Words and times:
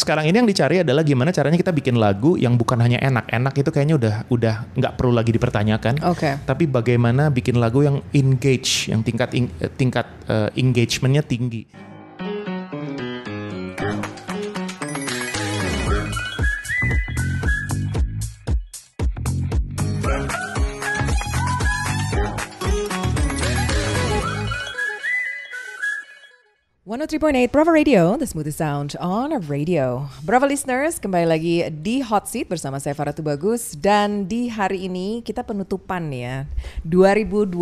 sekarang 0.00 0.24
ini 0.24 0.40
yang 0.40 0.48
dicari 0.48 0.80
adalah 0.80 1.04
gimana 1.04 1.28
caranya 1.28 1.60
kita 1.60 1.76
bikin 1.76 2.00
lagu 2.00 2.40
yang 2.40 2.56
bukan 2.56 2.80
hanya 2.80 2.96
enak. 3.04 3.28
Enak 3.28 3.52
itu 3.60 3.68
kayaknya 3.68 4.00
udah 4.00 4.14
udah 4.32 4.54
nggak 4.72 4.96
perlu 4.96 5.12
lagi 5.12 5.30
dipertanyakan. 5.36 6.00
Oke. 6.08 6.40
Tapi 6.40 6.64
bagaimana 6.64 7.28
bikin 7.28 7.60
lagu 7.60 7.84
yang 7.84 8.00
engage, 8.16 8.88
yang 8.88 9.04
tingkat 9.04 9.28
ing- 9.36 9.52
eh, 9.60 9.68
tingkat 9.68 10.08
eh, 10.24 10.48
engagementnya 10.56 11.20
tinggi. 11.20 11.68
103.8 27.00 27.48
Bravo 27.48 27.72
Radio, 27.72 28.20
the 28.20 28.28
smoothest 28.28 28.60
sound 28.60 28.92
on 29.00 29.32
radio. 29.48 30.04
Bravo 30.20 30.44
listeners, 30.44 31.00
kembali 31.00 31.24
lagi 31.32 31.64
di 31.80 32.04
Hot 32.04 32.28
Seat 32.28 32.44
bersama 32.44 32.76
saya 32.76 32.92
Farah 32.92 33.16
Bagus 33.16 33.72
dan 33.72 34.28
di 34.28 34.52
hari 34.52 34.84
ini 34.84 35.24
kita 35.24 35.40
penutupan 35.40 36.12
ya 36.12 36.44
2021 36.84 37.56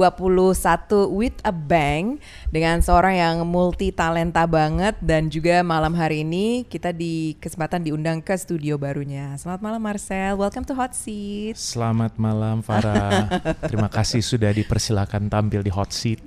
with 1.15 1.38
a 1.46 1.55
bang 1.55 2.19
dengan 2.51 2.82
seorang 2.82 3.15
yang 3.15 3.37
multi 3.46 3.95
talenta 3.95 4.43
banget 4.43 4.98
dan 4.98 5.30
juga 5.30 5.62
malam 5.62 5.95
hari 5.95 6.27
ini 6.27 6.66
kita 6.66 6.91
di 6.91 7.38
kesempatan 7.38 7.87
diundang 7.87 8.18
ke 8.18 8.34
studio 8.34 8.74
barunya. 8.74 9.38
Selamat 9.38 9.62
malam 9.62 9.79
Marcel, 9.79 10.34
welcome 10.34 10.66
to 10.66 10.74
Hot 10.74 10.98
Seat. 10.98 11.55
Selamat 11.55 12.10
malam 12.18 12.59
Farah. 12.59 13.30
Terima 13.70 13.87
kasih 13.87 14.18
sudah 14.18 14.51
dipersilakan 14.51 15.30
tampil 15.30 15.62
di 15.62 15.70
hot 15.70 15.95
seat. 15.95 16.18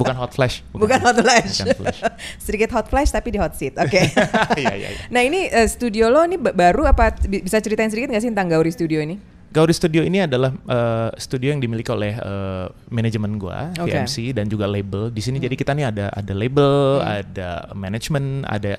Bukan 0.00 0.16
hot 0.16 0.32
flash. 0.32 0.64
Bukan 0.72 0.96
hot 1.04 1.20
flash. 1.20 1.60
Bukan 1.60 1.76
flash. 1.76 1.89
Sedikit 2.44 2.70
hot 2.70 2.86
flash 2.86 3.10
tapi 3.10 3.30
di 3.30 3.38
hot 3.38 3.54
seat. 3.54 3.74
Oke. 3.76 4.00
Iya, 4.60 4.74
iya, 4.76 4.88
iya. 4.92 5.00
Nah 5.08 5.22
ini 5.22 5.46
eh, 5.46 5.64
studio 5.64 6.08
lo 6.08 6.22
ini 6.22 6.36
ba- 6.36 6.52
baru 6.52 6.84
apa 6.84 7.16
bi- 7.22 7.40
bisa 7.40 7.58
ceritain 7.58 7.88
sedikit 7.88 8.10
nggak 8.10 8.22
sih 8.22 8.30
tentang 8.30 8.48
Gauri 8.48 8.68
Studio 8.68 9.00
ini? 9.00 9.16
Gauri 9.50 9.74
Studio 9.74 10.02
ini 10.02 10.22
adalah 10.22 10.54
eh, 10.54 11.10
studio 11.16 11.50
yang 11.50 11.58
dimiliki 11.58 11.90
oleh 11.90 12.14
eh, 12.14 12.66
manajemen 12.88 13.34
gua. 13.34 13.74
Hmm. 13.74 13.86
VMC 13.86 14.30
dan 14.30 14.46
juga 14.46 14.66
label. 14.66 15.10
Di 15.10 15.18
sini 15.18 15.38
jadi 15.38 15.54
kita 15.54 15.74
nih 15.74 15.86
ada 15.90 16.06
ada 16.10 16.32
label, 16.34 17.00
ada 17.00 17.48
manajemen, 17.74 18.46
ada 18.46 18.78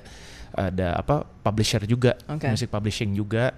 ada 0.52 0.88
apa 0.96 1.24
publisher 1.40 1.80
juga, 1.84 2.12
Oke. 2.28 2.48
music 2.48 2.68
publishing 2.68 3.12
juga. 3.12 3.52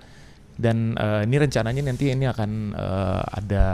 Dan 0.55 0.95
eh, 0.95 1.27
ini 1.27 1.37
rencananya 1.39 1.83
nanti 1.83 2.11
ini 2.11 2.27
akan 2.27 2.51
eh, 2.75 3.23
ada 3.43 3.65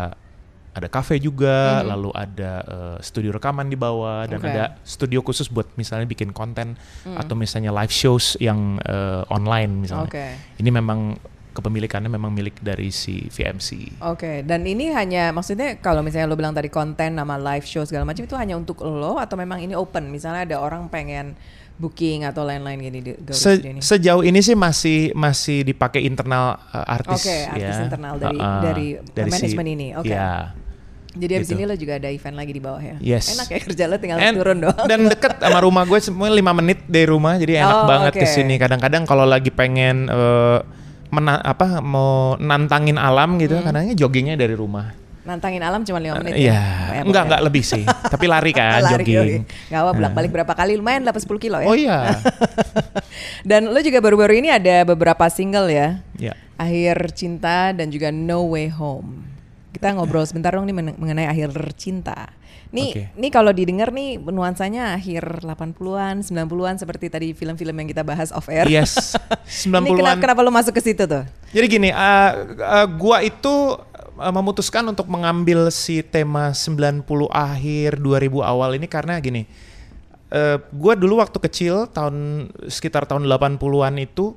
ada 0.81 0.89
cafe 0.89 1.17
juga, 1.17 1.84
lalu 1.84 2.11
ada 2.11 2.53
eh, 2.61 2.97
studio 3.00 3.31
rekaman 3.31 3.67
di 3.67 3.77
bawah 3.77 4.25
dan 4.25 4.36
Hmm. 4.36 4.48
Ada 4.48 4.64
studio 4.81 5.20
khusus 5.20 5.47
buat 5.47 5.69
misalnya 5.75 6.05
bikin 6.05 6.33
konten 6.33 6.75
atau 7.05 7.34
misalnya 7.34 7.70
live 7.70 7.92
shows 7.92 8.34
yang 8.36 8.81
eh, 8.81 9.23
online 9.28 9.78
misalnya. 9.78 10.08
Oke. 10.08 10.27
Ini 10.56 10.70
memang 10.70 11.20
kepemilikannya 11.51 12.06
memang 12.06 12.31
milik 12.31 12.58
dari 12.58 12.89
si 12.89 13.27
VMC. 13.27 14.01
Oke, 14.06 14.41
dan 14.42 14.62
ini 14.62 14.89
hanya 14.89 15.28
maksudnya 15.28 15.77
kalau 15.77 15.98
misalnya 15.98 16.25
lo 16.25 16.39
bilang 16.39 16.55
tadi 16.55 16.70
konten 16.70 17.12
nama 17.12 17.34
live 17.36 17.67
show 17.67 17.83
segala 17.83 18.06
macam 18.06 18.23
itu 18.23 18.33
hanya 18.33 18.55
untuk 18.55 18.81
lo 18.81 19.19
atau 19.19 19.34
memang 19.34 19.58
ini 19.58 19.75
open? 19.75 20.08
Misalnya 20.08 20.47
ada 20.47 20.56
orang 20.56 20.86
pengen 20.86 21.34
booking 21.75 22.23
atau 22.23 22.45
lain-lain 22.45 22.77
gini 22.78 23.01
di 23.01 23.12
Se- 23.33 23.56
ini. 23.56 23.81
sejauh 23.81 24.20
ini 24.20 24.39
sih 24.41 24.53
masih 24.53 25.17
masih 25.17 25.64
dipakai 25.64 26.05
internal 26.05 26.61
uh, 26.70 26.84
artis 26.86 27.25
Oke, 27.25 27.36
artis 27.51 27.73
ya. 27.73 27.83
internal 27.83 28.14
dari 28.14 28.36
Uh-uh. 28.36 28.61
dari, 28.62 28.86
si- 29.01 29.33
manajemen 29.33 29.67
ini. 29.67 29.89
Oke. 29.97 30.12
ya. 30.12 30.53
Jadi 31.11 31.33
abis 31.36 31.48
gitu. 31.48 31.58
ini 31.58 31.64
lo 31.66 31.75
juga 31.75 31.98
ada 31.98 32.06
event 32.06 32.36
lagi 32.36 32.53
di 32.53 32.62
bawah 32.62 32.78
ya? 32.78 32.97
Yes. 32.98 33.34
Enak 33.34 33.48
ya 33.48 33.58
kerja 33.61 33.84
lo 33.84 33.98
tinggal 33.98 34.16
And- 34.16 34.39
turun 34.39 34.58
doang. 34.61 34.86
Dan 34.86 35.11
deket 35.11 35.33
sama 35.36 35.58
rumah 35.58 35.83
gue 35.83 35.98
semua 35.98 36.28
5 36.28 36.39
menit 36.55 36.78
dari 36.84 37.05
rumah 37.05 37.34
jadi 37.34 37.52
enak 37.61 37.77
Oh, 37.77 37.86
banget 37.86 38.12
oke. 38.14 38.20
ke 38.20 38.27
sini. 38.27 38.55
Kadang-kadang 38.56 39.02
kalau 39.05 39.27
lagi 39.27 39.50
pengen 39.50 40.06
uh, 40.06 40.62
mena- 41.11 41.42
apa 41.42 41.83
mau 41.83 42.36
nantangin 42.36 42.94
alam 42.94 43.36
gitu, 43.36 43.58
Hmm. 43.58 43.67
kadang-kadang 43.67 43.98
joggingnya 43.98 44.34
dari 44.34 44.55
rumah. 44.55 44.94
Nantangin 45.20 45.61
alam 45.61 45.83
cuma 45.83 45.98
5 45.98 46.17
menit 46.17 46.33
Iya, 46.39 46.62
ya? 46.96 47.02
enggak 47.02 47.23
enggak 47.27 47.42
lebih 47.42 47.62
sih. 47.62 47.83
Tapi 48.14 48.24
lari 48.24 48.55
kan 48.55 48.79
Lari, 48.80 49.05
jogging. 49.05 49.42
Gak 49.67 49.80
apa 49.80 49.90
bolak 49.92 50.12
balik 50.14 50.30
berapa 50.30 50.52
kali 50.55 50.79
lumayan 50.79 51.02
dapat 51.02 51.20
10 51.20 51.36
kilo 51.39 51.58
ya. 51.58 51.67
Oh 51.67 51.74
iya. 51.74 51.98
Dan 53.48 53.68
lo 53.68 53.79
juga 53.80 53.98
baru-baru 53.98 54.39
ini 54.39 54.48
ada 54.48 54.85
beberapa 54.85 55.27
single 55.27 55.68
ya. 55.68 56.01
ya. 56.17 56.35
Akhir 56.55 56.96
Cinta 57.12 57.73
dan 57.73 57.89
juga 57.89 58.08
No 58.11 58.46
Way 58.46 58.68
Home. 58.77 59.30
Kita 59.80 59.96
ngobrol 59.96 60.29
sebentar 60.29 60.52
dong 60.52 60.68
nih 60.68 60.77
men- 60.77 60.98
mengenai 61.01 61.24
akhir 61.24 61.57
cinta. 61.80 62.36
Nih, 62.68 62.92
Oke. 62.92 63.05
nih 63.17 63.30
kalau 63.33 63.48
didengar 63.48 63.89
nih 63.96 64.20
nuansanya 64.20 64.92
akhir 64.92 65.41
80-an, 65.41 66.20
90-an 66.20 66.77
seperti 66.77 67.08
tadi 67.08 67.33
film-film 67.33 67.73
yang 67.73 67.89
kita 67.89 68.05
bahas 68.05 68.29
off 68.29 68.52
air. 68.52 68.68
Yes. 68.68 69.17
Ini 69.64 69.73
kenapa, 69.73 69.89
90-an. 69.96 70.17
kenapa 70.20 70.41
lo 70.45 70.52
masuk 70.52 70.77
ke 70.77 70.85
situ 70.85 71.08
tuh? 71.08 71.24
Jadi 71.57 71.67
gini, 71.67 71.89
uh, 71.96 72.30
uh, 72.61 72.86
gua 72.92 73.24
itu 73.24 73.80
uh, 74.20 74.33
memutuskan 74.36 74.85
untuk 74.85 75.08
mengambil 75.08 75.73
si 75.73 76.05
tema 76.05 76.52
90 76.52 77.08
akhir 77.33 78.05
2000 78.05 78.36
awal 78.45 78.77
ini 78.77 78.85
karena 78.85 79.17
gini. 79.17 79.48
Uh, 80.29 80.61
gua 80.77 80.92
dulu 80.92 81.24
waktu 81.24 81.41
kecil 81.41 81.89
tahun 81.89 82.52
sekitar 82.68 83.08
tahun 83.08 83.24
80-an 83.24 83.97
itu 83.97 84.36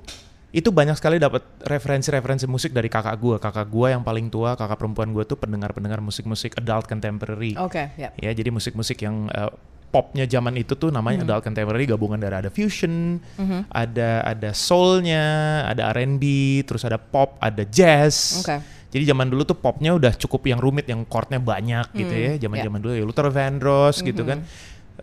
itu 0.54 0.70
banyak 0.70 0.94
sekali 0.94 1.18
dapat 1.18 1.42
referensi-referensi 1.66 2.46
musik 2.46 2.72
dari 2.72 2.86
kakak 2.86 3.18
gua. 3.18 3.42
Kakak 3.42 3.66
gua 3.68 3.90
yang 3.90 4.06
paling 4.06 4.30
tua, 4.30 4.54
kakak 4.54 4.78
perempuan 4.78 5.10
gua 5.10 5.26
tuh 5.26 5.34
pendengar-pendengar 5.36 5.98
musik-musik 5.98 6.54
adult 6.62 6.86
contemporary. 6.86 7.58
Oke, 7.58 7.90
ya. 7.98 8.14
Ya, 8.14 8.32
jadi 8.32 8.54
musik-musik 8.54 9.02
yang 9.02 9.34
uh, 9.34 9.50
popnya 9.90 10.26
zaman 10.26 10.54
itu 10.54 10.78
tuh 10.78 10.94
namanya 10.94 11.22
Hmm. 11.22 11.28
adult 11.30 11.44
contemporary 11.46 11.90
gabungan 11.90 12.22
dari 12.22 12.38
ada 12.38 12.54
fusion, 12.54 13.18
Mhm. 13.18 13.66
ada 13.70 14.22
ada 14.22 14.50
soulnya, 14.54 15.26
ada 15.66 15.90
R&B, 15.90 16.22
terus 16.66 16.86
ada 16.86 17.02
pop, 17.02 17.34
ada 17.42 17.66
jazz. 17.66 18.46
Oke. 18.46 18.62
Jadi 18.94 19.10
zaman 19.10 19.26
dulu 19.26 19.42
tuh 19.42 19.58
popnya 19.58 19.98
udah 19.98 20.14
cukup 20.14 20.46
yang 20.46 20.62
rumit, 20.62 20.86
yang 20.86 21.02
chordnya 21.10 21.42
banyak 21.42 21.90
gitu 21.98 22.14
Hmm, 22.14 22.26
ya. 22.30 22.32
Zaman-zaman 22.46 22.78
dulu 22.78 22.94
ya 22.94 23.02
Luther 23.02 23.26
Vandross 23.34 24.06
gitu 24.06 24.22
Mhm. 24.22 24.30
kan. 24.30 24.40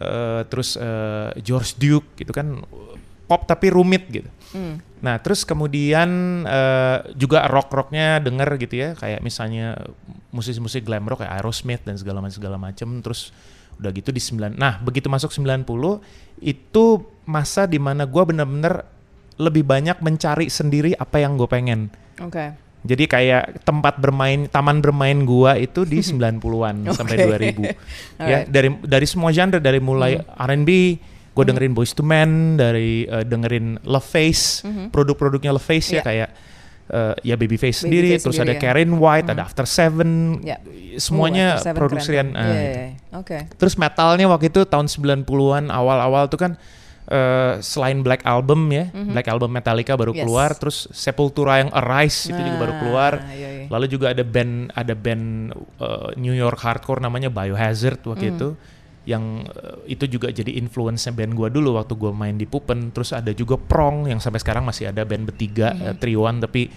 Eh, 0.00 0.42
terus 0.46 0.78
eh, 0.78 1.34
George 1.42 1.74
Duke 1.74 2.14
gitu 2.14 2.30
kan 2.30 2.62
pop 3.30 3.46
tapi 3.46 3.70
rumit 3.70 4.10
gitu. 4.10 4.26
Hmm. 4.50 4.82
Nah, 4.98 5.22
terus 5.22 5.46
kemudian 5.46 6.42
eh, 6.42 7.14
juga 7.14 7.46
rock-rocknya 7.46 8.18
denger 8.18 8.58
gitu 8.58 8.74
ya, 8.74 8.88
kayak 8.98 9.22
misalnya 9.22 9.78
musisi-musik 10.34 10.82
glam 10.82 11.06
rock 11.06 11.22
kayak 11.22 11.38
Aerosmith 11.38 11.86
dan 11.86 11.94
segala 11.94 12.18
macam 12.18 12.34
segala 12.34 12.58
macam. 12.58 12.98
Terus 12.98 13.30
udah 13.78 13.90
gitu 13.94 14.10
di 14.10 14.18
9. 14.18 14.58
Nah, 14.58 14.82
begitu 14.82 15.06
masuk 15.06 15.30
90 15.30 15.62
itu 16.42 16.84
masa 17.24 17.70
di 17.70 17.78
mana 17.78 18.02
gua 18.04 18.26
bener-bener 18.26 18.82
lebih 19.40 19.64
banyak 19.64 20.02
mencari 20.04 20.52
sendiri 20.52 20.92
apa 21.00 21.16
yang 21.16 21.40
gue 21.40 21.48
pengen. 21.48 21.88
Oke. 22.20 22.52
Jadi 22.80 23.04
kayak 23.08 23.64
tempat 23.64 23.96
bermain, 23.96 24.48
taman 24.48 24.84
bermain 24.84 25.16
gua 25.24 25.56
itu 25.56 25.88
di 25.88 26.04
90-an 26.10 26.92
sampai 26.92 27.16
Oke. 27.16 27.56
2000. 27.56 27.56
ya, 27.64 27.72
Alright. 28.20 28.46
dari 28.52 28.68
dari 28.84 29.06
semua 29.08 29.32
genre 29.32 29.60
dari 29.60 29.80
mulai 29.80 30.20
R&B, 30.20 30.70
gue 31.40 31.46
dengerin 31.46 31.72
Boyz 31.72 31.92
II 31.92 32.04
Men, 32.04 32.30
dari 32.54 33.02
eh, 33.02 33.24
dengerin 33.24 33.80
Love 33.82 34.04
Face, 34.06 34.60
produk-produknya 34.90 35.50
Love 35.50 35.64
Face 35.64 35.88
ya 35.90 35.96
Iya. 35.96 36.02
kayak 36.04 36.30
eh, 36.86 37.14
ya 37.24 37.34
Babyface 37.34 37.78
sendiri, 37.80 38.12
Babyface 38.12 38.22
terus 38.22 38.36
sendiri 38.36 38.52
ada 38.52 38.54
ya. 38.56 38.62
Karen 38.66 38.90
White, 38.92 39.28
ada 39.30 39.42
After 39.42 39.62
Seven, 39.62 40.10
Ya. 40.42 40.58
semuanya 40.96 41.56
Oh, 41.56 41.72
produksian. 41.72 42.34
ah, 42.34 42.42
Iya, 42.42 42.50
gitu. 42.50 42.60
iya, 42.60 42.70
iya. 42.74 42.88
Oke. 43.16 43.38
Terus 43.56 43.74
metalnya 43.74 44.26
waktu 44.26 44.46
itu 44.48 44.60
tahun 44.64 44.86
90-an 44.86 45.70
awal-awal 45.70 46.26
tuh 46.26 46.36
kan 46.38 46.52
eh, 47.06 47.58
selain 47.58 48.02
Black 48.02 48.22
Album 48.22 48.70
ya, 48.70 48.86
Black 48.92 49.26
Album 49.26 49.50
Metallica 49.50 49.94
baru. 49.94 50.14
Yes. 50.14 50.22
keluar, 50.22 50.50
terus 50.54 50.86
Sepultura 50.90 51.58
yang 51.58 51.70
Arise 51.70 52.26
itu 52.26 52.38
juga 52.38 52.58
baru 52.60 52.70
Nah, 52.70 52.78
keluar. 52.78 53.12
iya, 53.30 53.48
iya. 53.50 53.66
Lalu 53.66 53.86
juga 53.86 54.06
ada 54.10 54.22
band 54.22 54.70
ada 54.70 54.94
band 54.94 55.24
eh, 55.78 56.08
New 56.18 56.30
York 56.30 56.58
hardcore 56.58 56.98
namanya 56.98 57.26
Biohazard 57.26 57.98
waktu 58.04 58.30
Hmm. 58.30 58.34
itu 58.34 58.48
yang 59.08 59.48
eh, 59.48 59.96
itu 59.96 60.04
juga 60.06 60.28
jadi 60.28 60.52
influence 60.60 61.08
band 61.08 61.32
gua 61.32 61.48
dulu 61.48 61.76
waktu 61.80 61.96
gua 61.96 62.12
main 62.12 62.36
di 62.36 62.44
Pupen. 62.44 62.92
Terus 62.92 63.16
ada 63.16 63.32
juga 63.32 63.56
Prong 63.56 64.08
yang 64.08 64.20
sampai 64.20 64.40
sekarang 64.40 64.64
masih 64.66 64.92
ada 64.92 65.04
band 65.08 65.28
bertiga 65.28 65.72
Hmm. 65.72 65.92
eh, 65.92 65.94
trioan 65.96 66.36
tapi 66.40 66.68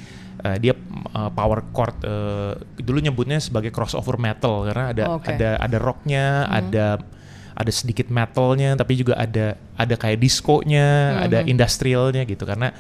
eh, 0.44 0.58
dia 0.62 0.74
eh, 0.76 1.30
power 1.36 1.60
chord 1.76 1.96
eh, 2.04 2.54
dulu 2.80 3.00
nyebutnya 3.04 3.44
sebagai 3.44 3.72
crossover 3.76 4.16
metal 4.16 4.64
karena 4.68 4.96
ada 4.96 5.04
Oke. 5.20 5.36
ada 5.36 5.60
ada 5.60 5.78
rocknya, 5.80 6.48
ada 6.48 6.88
ada 7.54 7.72
sedikit 7.72 8.10
metalnya 8.10 8.74
tapi 8.74 8.98
juga 8.98 9.14
ada 9.14 9.54
ada 9.78 9.96
kayak 9.96 10.18
diskonya, 10.18 11.22
ada 11.22 11.46
industrialnya 11.46 12.26
gitu 12.26 12.50
karena 12.50 12.74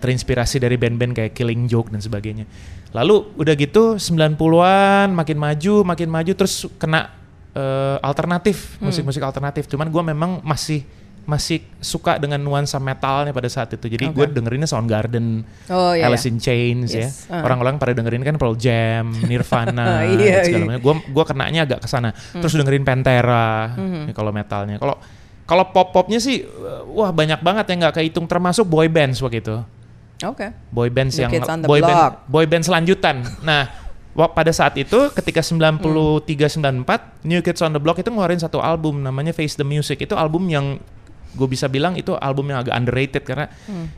terinspirasi 0.00 0.56
dari 0.56 0.80
band-band 0.80 1.12
kayak 1.12 1.36
Killing 1.36 1.68
Joke 1.68 1.92
dan 1.92 2.00
sebagainya. 2.00 2.48
Lalu 2.96 3.36
udah 3.36 3.54
gitu 3.54 4.00
90-an 4.00 5.12
makin 5.12 5.36
maju, 5.36 5.74
makin 5.84 6.08
maju 6.08 6.32
terus 6.32 6.64
kena 6.80 7.19
eh, 7.54 7.96
alternatif, 8.00 8.78
musik-musik 8.78 9.22
alternatif. 9.22 9.66
Cuman 9.66 9.90
gua 9.90 10.02
memang 10.06 10.42
masih 10.42 10.84
masih 11.28 11.62
suka 11.78 12.16
dengan 12.18 12.40
nuansa 12.42 12.80
metalnya 12.82 13.30
pada 13.30 13.46
saat 13.46 13.70
itu. 13.70 13.86
Jadi 13.86 14.10
gue 14.10 14.26
Oke. 14.26 14.34
dengerinnya 14.34 14.66
Soundgarden, 14.66 15.46
Oh 15.70 15.92
iya. 15.94 16.08
Alice 16.10 16.26
in 16.26 16.42
Chains 16.42 16.90
Yes. 16.90 17.30
ya. 17.30 17.38
Ah. 17.38 17.46
Orang-orang 17.46 17.78
pada 17.78 17.94
dengerin 17.94 18.24
kan 18.24 18.34
Pearl 18.34 18.58
Jam, 18.58 19.14
Nirvana, 19.28 20.02
Iya, 20.10 20.42
dan 20.42 20.44
segala 20.48 20.58
iya. 20.58 20.68
macam. 20.74 20.82
Gua 20.82 20.94
gua 21.12 21.24
kenanya 21.28 21.60
agak 21.68 21.86
ke 21.86 21.88
sana. 21.92 22.10
Terus 22.34 22.50
dengerin 22.56 22.82
Pantera 22.82 23.76
ya, 24.08 24.12
kalau 24.16 24.34
metalnya. 24.34 24.80
Kalau 24.80 24.96
Kalau 25.50 25.66
pop-popnya 25.74 26.22
sih, 26.22 26.46
uh, 26.46 26.86
wah 26.94 27.10
banyak 27.10 27.42
banget 27.42 27.74
yang 27.74 27.82
nggak 27.82 27.98
kehitung 27.98 28.30
termasuk 28.30 28.62
boy 28.70 28.86
bands 28.86 29.18
waktu 29.18 29.42
itu. 29.42 29.58
Oke. 30.22 30.46
Boy 30.70 30.94
bands 30.94 31.18
yang 31.18 31.26
boy 31.66 31.82
band 31.82 32.22
boy 32.30 32.46
band 32.46 32.62
selanjutan. 32.62 33.26
Nah, 33.42 33.66
pada 34.10 34.50
saat 34.50 34.74
itu 34.76 35.10
ketika 35.14 35.40
93 35.40 36.26
94 36.26 37.24
New 37.26 37.40
Kids 37.40 37.62
on 37.62 37.72
the 37.72 37.80
Block 37.82 38.02
itu 38.02 38.10
ngeluarin 38.10 38.42
satu 38.42 38.58
album 38.58 39.00
namanya 39.06 39.30
Face 39.30 39.54
the 39.54 39.66
Music. 39.66 40.02
Itu 40.02 40.18
album 40.18 40.50
yang 40.50 40.82
gue 41.30 41.48
bisa 41.48 41.70
bilang 41.70 41.94
itu 41.94 42.12
album 42.18 42.50
yang 42.50 42.66
agak 42.66 42.74
underrated 42.74 43.22
karena 43.22 43.46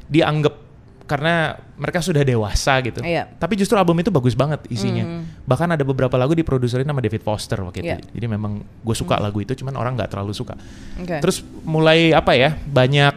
dianggap 0.06 0.54
karena 1.02 1.58
mereka 1.76 2.00
sudah 2.00 2.24
dewasa 2.24 2.80
gitu. 2.80 3.04
Iya. 3.04 3.28
Tapi 3.36 3.58
justru 3.58 3.76
album 3.76 4.00
itu 4.00 4.08
bagus 4.08 4.32
banget 4.32 4.64
isinya. 4.72 5.20
Bahkan 5.44 5.76
ada 5.76 5.84
beberapa 5.84 6.16
lagu 6.16 6.32
diproduserin 6.32 6.88
sama 6.88 7.04
David 7.04 7.20
Foster 7.20 7.58
waktu 7.60 7.84
itu. 7.84 7.92
Iya. 7.92 7.98
Jadi 8.00 8.26
memang 8.30 8.62
gue 8.62 8.96
suka 8.96 9.20
lagu 9.20 9.42
itu, 9.42 9.52
cuman 9.52 9.76
orang 9.76 9.98
nggak 9.98 10.08
terlalu 10.08 10.32
suka. 10.32 10.56
Oke. 10.96 11.20
Terus 11.20 11.44
mulai 11.68 12.16
apa 12.16 12.32
ya? 12.32 12.56
Banyak 12.56 13.12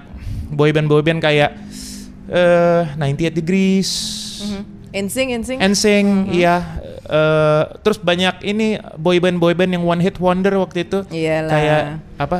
boyband 0.52 0.88
boyband 0.92 1.20
kayak 1.24 1.52
eh 2.26 2.84
98 2.98 3.38
Degrees, 3.38 3.90
Mhm. 4.96 5.02
Insing, 5.04 5.28
insing. 5.36 5.60
NSYNC, 5.60 6.08
iya. 6.32 6.56
Eh, 7.06 7.64
terus 7.86 8.00
banyak 8.00 8.42
ini 8.48 8.82
boyband 8.98 9.38
boyband 9.38 9.76
yang 9.76 9.84
one 9.84 10.00
hit 10.00 10.18
wonder 10.18 10.56
waktu 10.58 10.88
itu. 10.88 11.04
Iyalah. 11.12 11.52
Kayak 11.52 11.84
apa? 12.18 12.38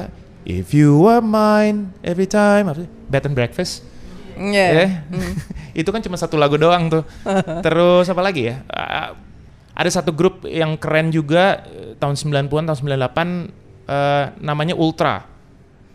If 0.48 0.74
you 0.74 1.04
were 1.04 1.22
mine 1.22 1.92
every 2.02 2.26
time, 2.26 2.72
apa 2.72 2.88
sih? 2.88 2.90
Bed 3.12 3.28
and 3.30 3.36
breakfast. 3.38 3.86
Iya. 4.40 4.66
Ya. 4.72 4.88
itu 5.86 5.90
kan 5.92 6.02
cuma 6.02 6.18
satu 6.18 6.40
lagu 6.40 6.58
doang 6.58 6.90
tuh. 6.90 7.04
Terus 7.66 8.10
apa 8.10 8.22
lagi 8.26 8.50
ya? 8.50 8.66
Ah, 8.72 9.14
ada 9.76 9.90
satu 9.92 10.16
grup 10.16 10.48
yang 10.50 10.80
keren 10.82 11.14
juga 11.14 11.62
eh, 11.70 11.94
tahun 12.00 12.16
90-an, 12.18 12.66
tahun 12.72 12.78
98 12.82 13.92
eh, 13.92 14.26
namanya 14.42 14.74
Ultra. 14.74 15.30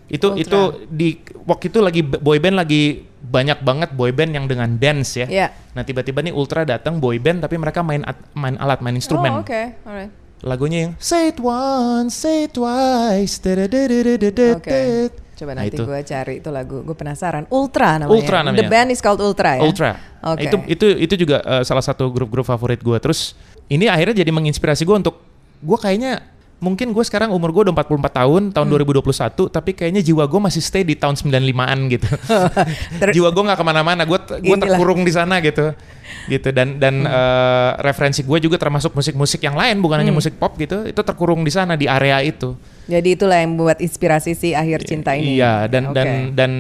Itu 0.07 0.37
Ultra. 0.37 0.43
itu 0.43 0.61
di 0.87 1.09
waktu 1.43 1.75
itu 1.75 1.79
lagi 1.83 2.03
boyband 2.07 2.55
lagi 2.55 3.10
banyak 3.21 3.61
banget 3.61 3.93
boyband 3.93 4.33
yang 4.33 4.47
dengan 4.47 4.75
dance 4.75 5.15
ya. 5.15 5.27
Iya. 5.29 5.47
Nah, 5.71 5.85
tiba-tiba 5.85 6.21
nih 6.21 6.33
Ultra 6.33 6.65
datang 6.65 6.97
boyband 6.97 7.41
tapi 7.41 7.55
mereka 7.55 7.81
main 7.81 8.01
at- 8.03 8.33
main 8.33 8.57
alat, 8.57 8.81
main 8.81 8.97
Oh, 8.97 9.01
instrumen. 9.01 9.33
oke. 9.39 9.63
Alright. 9.85 10.11
Lagunya 10.41 10.89
yang 10.89 10.93
Say 10.97 11.29
it 11.29 11.39
once, 11.39 12.17
say 12.17 12.49
it 12.49 12.57
twice. 12.57 13.37
da-da-da-da-da-da-da. 13.39 14.57
Oke. 14.57 15.13
Coba 15.37 15.53
Nah, 15.53 15.65
nanti 15.65 15.77
itu. 15.77 15.85
gue 15.85 16.01
cari 16.03 16.35
itu 16.37 16.49
lagu. 16.49 16.81
Gue 16.81 16.93
penasaran. 16.93 17.45
Ultra 17.49 17.97
namanya. 17.97 18.13
Ultra 18.13 18.39
namanya. 18.41 18.61
The 18.61 18.69
band 18.69 18.89
is 18.89 19.01
called 19.01 19.21
Ultra 19.21 19.57
ya. 19.57 19.63
Ultra. 19.65 19.91
Nah, 19.97 20.33
Oke. 20.33 20.45
Itu 20.45 20.57
itu 20.67 20.87
itu 20.99 21.15
juga 21.19 21.41
eh, 21.41 21.63
salah 21.63 21.81
satu 21.81 22.09
grup-grup 22.09 22.45
favorit 22.45 22.81
gue. 22.81 22.97
Terus 22.97 23.37
ini 23.67 23.85
akhirnya 23.85 24.21
jadi 24.21 24.29
menginspirasi 24.29 24.85
gue 24.85 24.97
untuk 24.97 25.21
gue 25.61 25.77
kayaknya 25.77 26.25
mungkin 26.61 26.93
gue 26.93 27.01
sekarang 27.01 27.33
umur 27.33 27.51
gue 27.51 27.63
udah 27.67 27.75
44 27.75 28.21
tahun 28.21 28.43
tahun 28.53 28.67
Hmm. 28.69 28.85
2021 28.85 29.49
tapi 29.49 29.71
kayaknya 29.73 30.05
jiwa 30.05 30.25
gue 30.25 30.41
masih 30.41 30.61
stay 30.61 30.85
di 30.85 30.93
tahun 30.93 31.17
95an 31.17 31.79
gitu. 31.89 32.09
Jiwa 33.17 33.29
gue 33.33 33.43
nggak 33.49 33.59
ke 33.59 33.65
mana-mana. 33.65 34.05
Gue 34.05 34.21
gue 34.21 34.57
terkurung 34.57 35.01
di 35.03 35.11
sana 35.11 35.41
gitu. 35.41 35.73
Gitu 36.29 36.53
dan 36.53 36.77
dan 36.77 37.01
Hmm. 37.01 37.09
eh, 37.09 37.71
referensi 37.81 38.21
gue 38.21 38.39
juga 38.39 38.57
termasuk 38.57 38.93
musik-musik 38.93 39.41
yang 39.41 39.57
lain 39.57 39.81
bukan 39.81 39.99
Hmm. 39.99 40.05
hanya 40.05 40.15
musik 40.15 40.37
pop 40.37 40.55
gitu. 40.55 40.85
Itu 40.85 41.01
terkurung 41.01 41.43
di 41.43 41.51
sana 41.51 41.75
di 41.75 41.89
area 41.89 42.21
itu. 42.21 42.53
Jadi 42.85 43.09
itulah 43.15 43.41
yang 43.41 43.57
membuat 43.57 43.81
inspirasi 43.81 44.37
si 44.37 44.53
akhir 44.53 44.85
cinta 44.85 45.17
ini. 45.17 45.41
Iya 45.41 45.65
dan 45.65 45.91
Oke. 45.91 45.97
dan 45.97 46.09
dan 46.37 46.53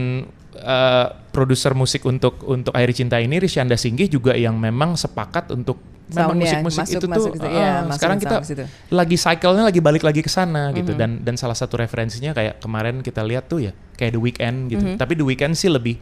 eh, 0.60 1.06
produser 1.30 1.72
musik 1.72 2.04
untuk 2.04 2.44
untuk 2.44 2.72
Air 2.72 2.92
Cinta 2.92 3.16
ini 3.16 3.36
Risyanda 3.36 3.74
Singgih 3.74 4.06
juga 4.06 4.32
yang 4.32 4.54
memang 4.54 4.94
sepakat 4.94 5.50
untuk 5.50 5.80
memang 6.10 6.36
musik-musik 6.36 6.82
masuk- 6.84 6.98
itu 6.98 7.06
masuk 7.06 7.30
tuh 7.30 7.34
gitu, 7.38 7.46
eh, 7.46 7.52
iya, 7.54 7.70
masukin 7.80 7.94
sekarang 7.94 8.18
kita 8.18 8.36
situ. 8.42 8.64
lagi 8.90 9.16
cycle-nya 9.16 9.62
lagi 9.62 9.78
balik 9.78 10.02
lagi 10.02 10.20
ke 10.20 10.28
sana 10.28 10.74
gitu 10.74 10.90
Mhm. 10.90 10.98
dan 10.98 11.10
dan 11.22 11.34
salah 11.34 11.54
satu 11.54 11.78
referensinya 11.78 12.34
kayak 12.34 12.58
kemarin 12.58 12.98
kita 12.98 13.22
lihat 13.22 13.46
tuh 13.46 13.62
ya 13.62 13.72
kayak 13.94 14.12
The 14.12 14.20
Weeknd 14.20 14.58
gitu. 14.68 14.84
Mhm. 14.84 14.96
Tapi 14.98 15.12
The 15.14 15.22
Weeknd 15.22 15.54
sih 15.54 15.70
lebih 15.70 15.96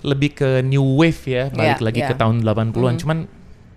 lebih 0.00 0.32
ke 0.32 0.64
new 0.64 0.96
wave 0.96 1.20
ya, 1.22 1.52
balik 1.52 1.76
Iya, 1.76 1.84
lagi 1.84 2.00
ke 2.00 2.14
iya. 2.14 2.16
tahun 2.16 2.40
80-an. 2.40 2.96
Mhm. 2.96 3.00
Cuman 3.04 3.18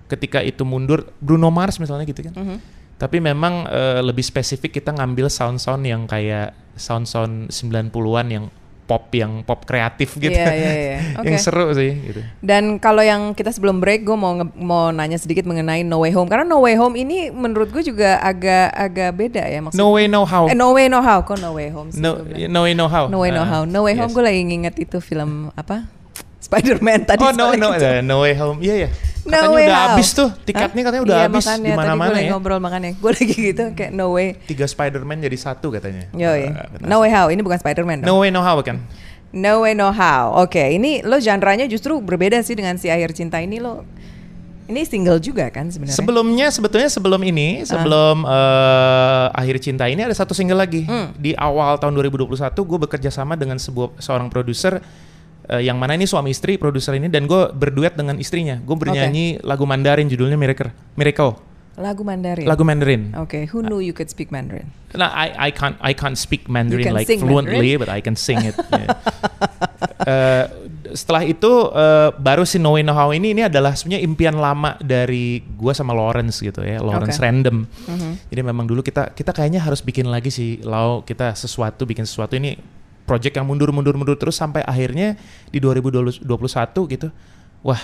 ketika 0.07 0.39
itu 0.39 0.63
mundur 0.63 1.11
Bruno 1.19 1.51
Mars 1.51 1.75
misalnya 1.77 2.07
gitu 2.07 2.23
kan. 2.23 2.31
Mhm. 2.33 2.57
Tapi 2.95 3.19
memang 3.19 3.67
eh, 3.67 3.99
lebih 3.99 4.23
spesifik 4.23 4.79
kita 4.79 4.95
ngambil 4.95 5.27
sound-sound 5.27 5.83
yang 5.83 6.07
kayak 6.07 6.55
sound-sound 6.73 7.51
90-an 7.51 8.27
yang 8.31 8.45
pop 8.83 9.07
yang 9.15 9.41
pop 9.47 9.63
kreatif 9.63 10.19
gitu. 10.19 10.35
Iya, 10.35 10.51
iya, 10.51 10.71
iya. 10.75 10.97
yang 11.27 11.35
Oke. 11.35 11.43
seru 11.43 11.71
sih 11.71 11.91
gitu. 11.95 12.21
Dan 12.43 12.77
kalau 12.77 12.99
yang 12.99 13.31
kita 13.31 13.55
sebelum 13.55 13.79
break, 13.79 14.03
gue 14.03 14.17
mau 14.17 14.35
mau 14.55 14.91
nanya 14.91 15.15
sedikit 15.15 15.47
mengenai 15.47 15.87
No 15.87 16.03
Way 16.03 16.11
Home 16.13 16.27
karena 16.27 16.43
No 16.43 16.59
Way 16.59 16.75
Home 16.75 16.95
ini 16.99 17.31
menurut 17.31 17.71
gue 17.71 17.83
juga 17.83 18.19
agak 18.19 18.75
agak 18.75 19.11
beda 19.15 19.43
ya 19.47 19.59
maksudnya. 19.63 19.83
No 19.83 19.95
way 19.95 20.05
no 20.07 20.27
how. 20.27 20.51
Eh, 20.51 20.55
no 20.55 20.75
Way 20.75 20.91
No 20.91 20.99
How, 20.99 21.23
kok 21.23 21.39
No 21.39 21.55
Way 21.55 21.69
Home 21.71 21.89
sih? 21.89 22.03
No, 22.03 22.19
no 22.49 22.59
way 22.63 22.73
no 22.73 22.85
how. 22.87 23.07
No 23.07 23.23
Way 23.23 23.31
No 23.31 23.43
Ah, 23.43 23.59
How. 23.59 23.61
No 23.67 23.83
Way 23.83 23.99
Home 23.99 24.11
yes. 24.11 24.15
gue 24.15 24.23
lagi 24.23 24.41
nginget 24.47 24.75
itu 24.79 24.97
film 25.03 25.51
apa? 25.53 25.83
Spider-Man 26.53 26.99
tadi. 27.03 27.19
Oh 27.19 27.33
no 27.33 27.49
no 27.51 27.73
gitu. 27.73 27.81
ada 27.81 27.99
no 27.99 28.21
way 28.21 28.33
home. 28.33 28.61
Iya 28.61 28.75
ya. 28.77 28.89
No 29.23 29.31
Katanya 29.31 29.49
Way 29.49 29.63
udah 29.63 29.71
How. 29.73 29.87
habis 29.89 30.09
tuh. 30.11 30.29
Tiketnya 30.37 30.67
Hah? 30.75 30.85
katanya 30.85 31.01
udah 31.01 31.15
Iya, 31.15 31.23
habis 31.25 31.45
di 31.47 31.71
mana-mana 31.71 32.17
ya. 32.19 32.29
ngobrol 32.29 32.59
makanya. 32.59 32.91
Gue 32.93 33.11
lagi 33.13 33.31
gitu 33.31 33.63
kayak 33.71 33.91
No 33.91 34.11
Way. 34.11 34.35
Tiga 34.43 34.67
Spider-Man 34.67 35.23
jadi 35.23 35.37
satu 35.39 35.71
katanya. 35.71 36.11
Yo, 36.11 36.27
Ah, 36.27 36.35
iya. 36.35 36.51
benar. 36.69 36.83
No 36.83 36.99
Way 36.99 37.09
How. 37.09 37.25
Ini 37.27 37.39
bukan 37.39 37.55
Spider-Man 37.57 38.03
dong. 38.03 38.07
No 38.09 38.19
way 38.19 38.29
no 38.29 38.43
how 38.43 38.59
kan. 38.59 38.83
No 39.31 39.63
Way 39.63 39.73
No 39.73 39.89
How. 39.89 40.35
Oke, 40.37 40.59
ini 40.69 40.99
lo 41.01 41.17
genre-nya 41.17 41.65
justru 41.65 41.97
berbeda 41.97 42.37
sih 42.39 42.51
dengan 42.51 42.75
si 42.75 42.91
akhir 42.91 43.15
cinta 43.15 43.39
ini 43.39 43.57
lo. 43.57 43.87
Ini 44.63 44.83
single 44.83 45.19
juga 45.19 45.47
kan 45.49 45.67
sebenarnya? 45.67 45.95
Sebelumnya 45.95 46.47
sebetulnya 46.47 46.87
sebelum 46.87 47.19
Ah. 47.19 47.25
ini, 47.25 47.47
sebelum 47.63 48.23
eh, 48.23 49.25
akhir 49.33 49.55
cinta 49.59 49.87
ini 49.87 49.99
ada 49.99 50.11
satu 50.11 50.31
single 50.31 50.55
lagi. 50.57 50.83
Hmm. 50.83 51.15
Di 51.15 51.31
awal 51.33 51.75
tahun 51.77 51.95
2021 51.95 52.27
gue 52.61 52.77
bekerja 52.77 53.07
sama 53.07 53.33
dengan 53.33 53.55
sebuah 53.55 53.95
seorang 53.97 54.27
produser 54.27 54.83
eh, 55.49 55.61
yang 55.65 55.79
mana 55.79 55.97
ini 55.97 56.07
suami 56.07 56.31
istri 56.31 56.55
produser 56.55 56.95
ini 56.95 57.07
dan 57.11 57.27
gue 57.27 57.51
berduet 57.51 57.95
dengan 57.97 58.19
istrinya. 58.19 58.59
Gue 58.61 58.75
bernyanyi 58.79 59.43
lagu 59.43 59.63
Mandarin 59.67 60.07
judulnya 60.07 60.39
Miracle. 60.39 60.71
Miracle. 60.95 61.53
Lagu 61.73 62.05
Mandarin. 62.05 62.45
Lagu 62.45 62.61
Mandarin. 62.61 63.17
Oke, 63.17 63.49
who 63.49 63.65
knew 63.65 63.81
you 63.81 63.97
could 63.97 64.05
speak 64.05 64.29
Mandarin? 64.29 64.69
Nah, 64.93 65.09
I 65.09 65.49
I 65.49 65.49
can't 65.49 65.73
I 65.81 65.97
can't 65.97 66.13
speak 66.13 66.45
Mandarin 66.45 66.85
can 66.85 66.93
like 66.93 67.09
fluently, 67.09 67.81
but 67.81 67.89
I 67.89 67.97
can 67.97 68.13
sing 68.13 68.45
it. 68.45 68.55
yeah. 68.69 68.93
Eh, 70.03 70.45
setelah 70.91 71.23
itu 71.23 71.47
eh, 71.71 72.11
baru 72.19 72.43
si 72.43 72.59
No 72.59 72.75
Way 72.75 72.83
No 72.83 72.91
How 72.91 73.15
ini 73.15 73.31
ini 73.31 73.47
adalah 73.47 73.71
sebenarnya 73.71 74.03
impian 74.03 74.35
lama 74.35 74.75
dari 74.83 75.39
gua 75.55 75.71
sama 75.71 75.95
Lawrence 75.95 76.43
gitu 76.43 76.59
ya, 76.59 76.83
Lawrence 76.83 77.15
Oke. 77.19 77.23
Random. 77.23 77.63
Mhm. 77.63 78.11
Jadi 78.27 78.41
memang 78.43 78.67
dulu 78.67 78.83
kita 78.83 79.15
kita 79.15 79.31
kayaknya 79.31 79.63
harus 79.63 79.79
bikin 79.79 80.11
lagi 80.11 80.27
sih, 80.27 80.59
lau 80.59 81.07
kita 81.07 81.31
sesuatu 81.39 81.87
bikin 81.87 82.03
sesuatu 82.03 82.35
ini 82.35 82.59
project 83.03 83.35
yang 83.35 83.45
mundur 83.45 83.69
mundur 83.69 83.95
mundur 83.95 84.15
terus 84.15 84.35
sampai 84.35 84.63
akhirnya 84.63 85.19
di 85.51 85.59
2021 85.59 86.23
gitu, 86.87 87.07
wah 87.61 87.81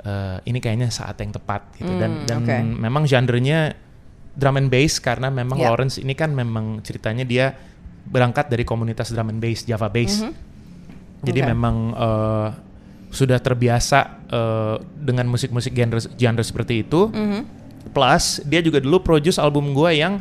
eh, 0.00 0.38
ini 0.46 0.58
kayaknya 0.58 0.88
saat 0.88 1.18
yang 1.18 1.32
tepat 1.32 1.64
gitu 1.74 1.90
dan 1.96 2.22
Hmm, 2.22 2.26
dan 2.28 2.38
oke. 2.44 2.56
memang 2.78 3.02
genrenya 3.04 3.74
drum 4.34 4.58
and 4.58 4.68
bass 4.68 4.98
karena 4.98 5.30
memang 5.30 5.58
Ya. 5.58 5.70
Lawrence 5.70 5.98
ini 5.98 6.12
kan 6.12 6.34
memang 6.34 6.82
ceritanya 6.82 7.22
dia 7.22 7.54
berangkat 8.04 8.50
dari 8.50 8.62
komunitas 8.62 9.10
drum 9.10 9.30
and 9.30 9.40
bass 9.40 9.64
Java 9.64 9.88
bass. 9.88 10.20
Mhm. 10.20 10.32
Jadi 11.24 11.40
Oke. 11.40 11.48
memang 11.50 11.76
eh, 11.94 12.48
sudah 13.10 13.38
terbiasa 13.38 13.98
eh, 14.28 14.76
dengan 14.98 15.30
musik-musik 15.30 15.70
genre 15.72 16.02
genre 16.14 16.44
seperti 16.44 16.82
itu. 16.82 17.08
Mhm. 17.08 17.40
Plus 17.90 18.42
dia 18.44 18.58
juga 18.58 18.82
dulu 18.82 19.00
produce 19.00 19.38
album 19.38 19.70
gua 19.72 19.94
yang 19.94 20.18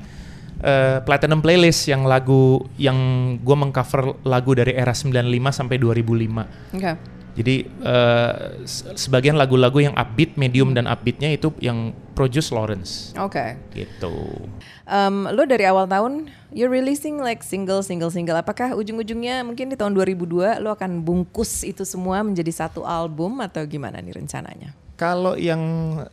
eh, 0.63 0.98
platinum 1.03 1.43
playlist 1.43 1.91
yang 1.91 2.08
lagu 2.08 2.63
yang 2.79 2.98
gua 3.43 3.60
mengcover 3.60 4.17
lagu 4.24 4.55
dari 4.55 4.74
era 4.74 4.96
95 4.96 5.20
sampai 5.51 5.75
2005. 5.77 6.79
Oke. 6.79 6.93
Jadi 7.34 7.65
eh, 7.65 8.34
se- 8.63 8.93
sebagian 8.93 9.34
lagu-lagu 9.34 9.82
yang 9.82 9.98
upbeat, 9.98 10.38
medium 10.38 10.77
dan 10.77 10.86
upbeatnya 10.86 11.34
itu 11.34 11.50
yang 11.58 11.89
produce 12.13 12.53
Lawrence 12.53 13.10
Oke. 13.17 13.58
gitu. 13.74 14.13
Um, 14.86 15.25
lo 15.34 15.41
dari 15.50 15.65
awal 15.65 15.89
tahun 15.89 16.29
you're 16.53 16.70
releasing 16.70 17.17
like 17.17 17.41
single 17.41 17.82
single 17.82 18.13
single. 18.13 18.38
Apakah 18.38 18.77
ujung-ujungnya 18.77 19.41
mungkin 19.41 19.74
di 19.74 19.75
tahun 19.75 19.98
2002 19.98 20.62
lo 20.62 20.70
akan 20.77 21.01
bungkus 21.01 21.65
itu 21.65 21.82
semua 21.82 22.22
menjadi 22.22 22.53
satu 22.53 22.86
album 22.86 23.41
atau 23.41 23.65
gimana 23.65 23.98
nih 23.98 24.13
rencananya? 24.13 24.77
Kalau 24.93 25.34
yang 25.34 25.62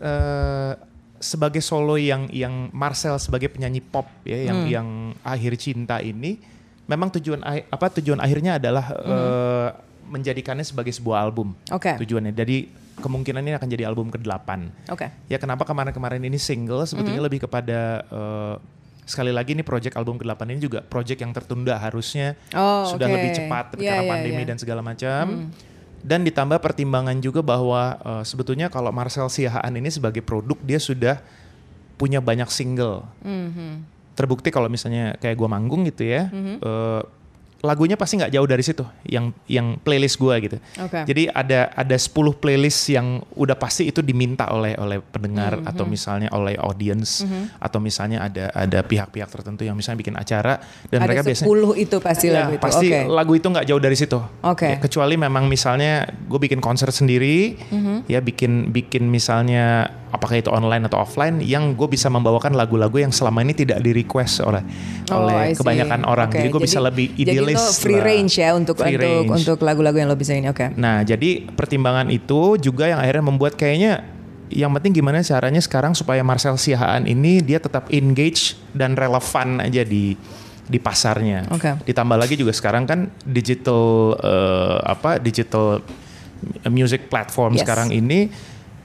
eh, 0.00 0.72
sebagai 1.20 1.60
solo 1.60 1.94
yang 1.94 2.32
yang 2.32 2.72
Marcel 2.72 3.20
sebagai 3.20 3.46
penyanyi 3.46 3.78
pop 3.78 4.08
ya 4.24 4.40
yang 4.42 4.58
Hmm. 4.58 4.68
yang 4.68 4.88
akhir 5.20 5.52
cinta 5.54 6.00
ini 6.00 6.40
memang 6.88 7.12
tujuan 7.12 7.38
apa 7.44 7.86
tujuan 8.00 8.18
akhirnya 8.18 8.56
adalah 8.56 8.88
eh, 8.90 9.68
menjadikannya 10.08 10.64
sebagai 10.64 10.90
sebuah 10.90 11.20
album. 11.20 11.52
Hmm. 11.54 11.76
Oke. 11.76 11.94
Tujuannya. 12.00 12.32
Jadi 12.32 12.66
kemungkinan 12.98 13.40
ini 13.40 13.54
akan 13.54 13.68
jadi 13.68 13.84
album 13.86 14.10
ke-8. 14.10 14.48
Oke. 14.90 15.06
Ya 15.28 15.38
kenapa 15.38 15.62
kemarin-kemarin 15.62 16.20
ini 16.20 16.36
single 16.36 16.82
sebetulnya 16.82 17.22
lebih 17.22 17.44
kepada 17.44 18.02
eh, 18.02 18.56
sekali 19.04 19.30
lagi 19.30 19.54
nih 19.54 19.62
project 19.62 19.94
album 19.94 20.16
ke-8 20.16 20.40
ini 20.48 20.60
juga 20.60 20.80
project 20.80 21.18
yang 21.18 21.30
tertunda 21.30 21.74
harusnya 21.76 22.38
Oh, 22.52 22.86
sudah 22.86 23.06
oke. 23.06 23.14
lebih 23.14 23.30
cepat 23.34 23.64
Iya, 23.74 23.90
karena 23.90 24.02
iya, 24.02 24.10
pandemi 24.10 24.42
iya. 24.42 24.48
dan 24.48 24.56
segala 24.56 24.80
macam. 24.80 25.24
Dan 26.00 26.24
ditambah 26.24 26.58
pertimbangan 26.64 27.16
juga 27.20 27.44
bahwa 27.44 28.00
eh, 28.00 28.24
sebetulnya 28.24 28.72
kalau 28.72 28.88
Marcel 28.90 29.28
Siahaan 29.28 29.72
ini 29.76 29.92
sebagai 29.92 30.24
produk 30.24 30.56
dia 30.64 30.80
sudah 30.80 31.20
punya 32.00 32.24
banyak 32.24 32.48
single. 32.48 33.04
Mhm. 33.20 33.84
Terbukti 34.16 34.48
kalau 34.52 34.68
misalnya 34.68 35.16
kayak 35.20 35.36
gua 35.36 35.48
manggung 35.52 35.84
gitu 35.84 36.08
ya. 36.08 36.32
Mhm. 36.32 36.60
eh, 36.60 37.02
lagunya 37.60 37.92
pasti 37.92 38.16
nggak 38.16 38.32
jauh 38.32 38.48
dari 38.48 38.64
situ 38.64 38.80
yang 39.04 39.36
yang 39.44 39.76
playlist 39.76 40.16
gua 40.16 40.40
gitu. 40.40 40.56
Oke. 40.80 41.04
Jadi 41.04 41.28
ada 41.28 41.68
ada 41.70 41.96
10 41.96 42.08
playlist 42.32 42.88
yang 42.88 43.20
udah 43.36 43.52
pasti 43.52 43.84
itu 43.84 44.00
diminta 44.00 44.48
oleh 44.48 44.72
oleh 44.80 45.04
pendengar 45.04 45.60
Mhm. 45.60 45.68
atau 45.68 45.84
misalnya 45.84 46.28
oleh 46.32 46.56
audience 46.56 47.20
atau 47.60 47.76
misalnya 47.76 48.24
ada 48.24 48.48
ada 48.50 48.80
pihak-pihak 48.80 49.28
tertentu 49.28 49.62
yang 49.62 49.76
misalnya 49.76 50.00
bikin 50.00 50.16
acara 50.16 50.56
dan 50.88 51.04
mereka 51.04 51.20
Ada 51.20 51.28
biasanya 51.36 51.48
10 51.52 51.76
itu 51.76 51.96
pasti 52.00 52.26
Ya, 52.26 52.34
lagu 52.40 52.52
itu. 52.56 52.62
pasti 52.64 52.86
Oke. 52.88 53.00
lagu 53.06 53.32
itu 53.36 53.46
nggak 53.46 53.66
jauh 53.66 53.82
dari 53.82 53.96
situ. 53.96 54.18
Oke. 54.40 54.64
Ya, 54.66 54.76
kecuali 54.80 55.14
memang 55.14 55.44
misalnya 55.44 56.08
gue 56.08 56.40
bikin 56.40 56.64
konser 56.64 56.88
sendiri, 56.88 57.60
Mhm. 57.68 58.08
ya 58.08 58.24
bikin 58.24 58.72
bikin 58.72 59.04
misalnya 59.04 59.92
apakah 60.10 60.36
itu 60.36 60.50
online 60.50 60.84
atau 60.84 61.00
offline, 61.00 61.38
yang 61.38 61.72
gue 61.72 61.86
bisa 61.86 62.06
membawakan 62.06 62.52
lagu-lagu 62.52 62.98
yang 62.98 63.10
selama 63.10 63.40
ini 63.40 63.54
tidak 63.54 63.78
di 63.78 63.94
request 63.94 64.42
oleh 64.42 64.62
Oh, 65.10 65.26
oleh 65.26 65.54
kebanyakan 65.54 66.06
orang. 66.06 66.30
Oke, 66.30 66.38
Jadi 66.38 66.48
gue 66.50 66.62
bisa 66.62 66.78
lebih 66.78 67.06
idealis. 67.14 67.58
Jadi 67.58 67.66
lo 67.66 67.74
free 67.82 68.00
range 68.00 68.34
ya 68.38 68.54
untuk 68.54 68.78
Free 68.78 68.94
untuk 68.94 69.02
range. 69.02 69.30
untuk 69.42 69.58
lagu-lagu 69.62 69.96
yang 69.96 70.06
lo 70.06 70.14
bisa 70.14 70.34
ini. 70.34 70.46
Oke. 70.46 70.70
Nah, 70.74 71.02
jadi 71.02 71.50
pertimbangan 71.50 72.10
itu 72.10 72.54
juga 72.56 72.86
yang 72.86 72.98
akhirnya 72.98 73.24
membuat 73.24 73.58
kayaknya 73.58 74.06
yang 74.50 74.70
penting 74.74 74.98
gimana 74.98 75.22
caranya 75.22 75.62
sekarang 75.62 75.94
supaya 75.94 76.22
Marcel 76.22 76.58
Siahaan 76.58 77.06
ini 77.06 77.38
dia 77.38 77.62
tetap 77.62 77.86
engage 77.90 78.58
dan 78.74 78.98
relevan 78.98 79.62
aja 79.62 79.82
di 79.82 80.14
di 80.66 80.78
pasarnya. 80.78 81.46
Oke. 81.50 81.74
Ditambah 81.86 82.14
lagi 82.14 82.34
juga 82.34 82.50
sekarang 82.50 82.86
kan 82.86 83.10
digital 83.22 84.14
eh, 84.18 84.78
apa 84.86 85.18
digital 85.18 85.82
music 86.66 87.06
platform 87.06 87.54
Yes. 87.54 87.62
sekarang 87.62 87.88
ini 87.90 88.30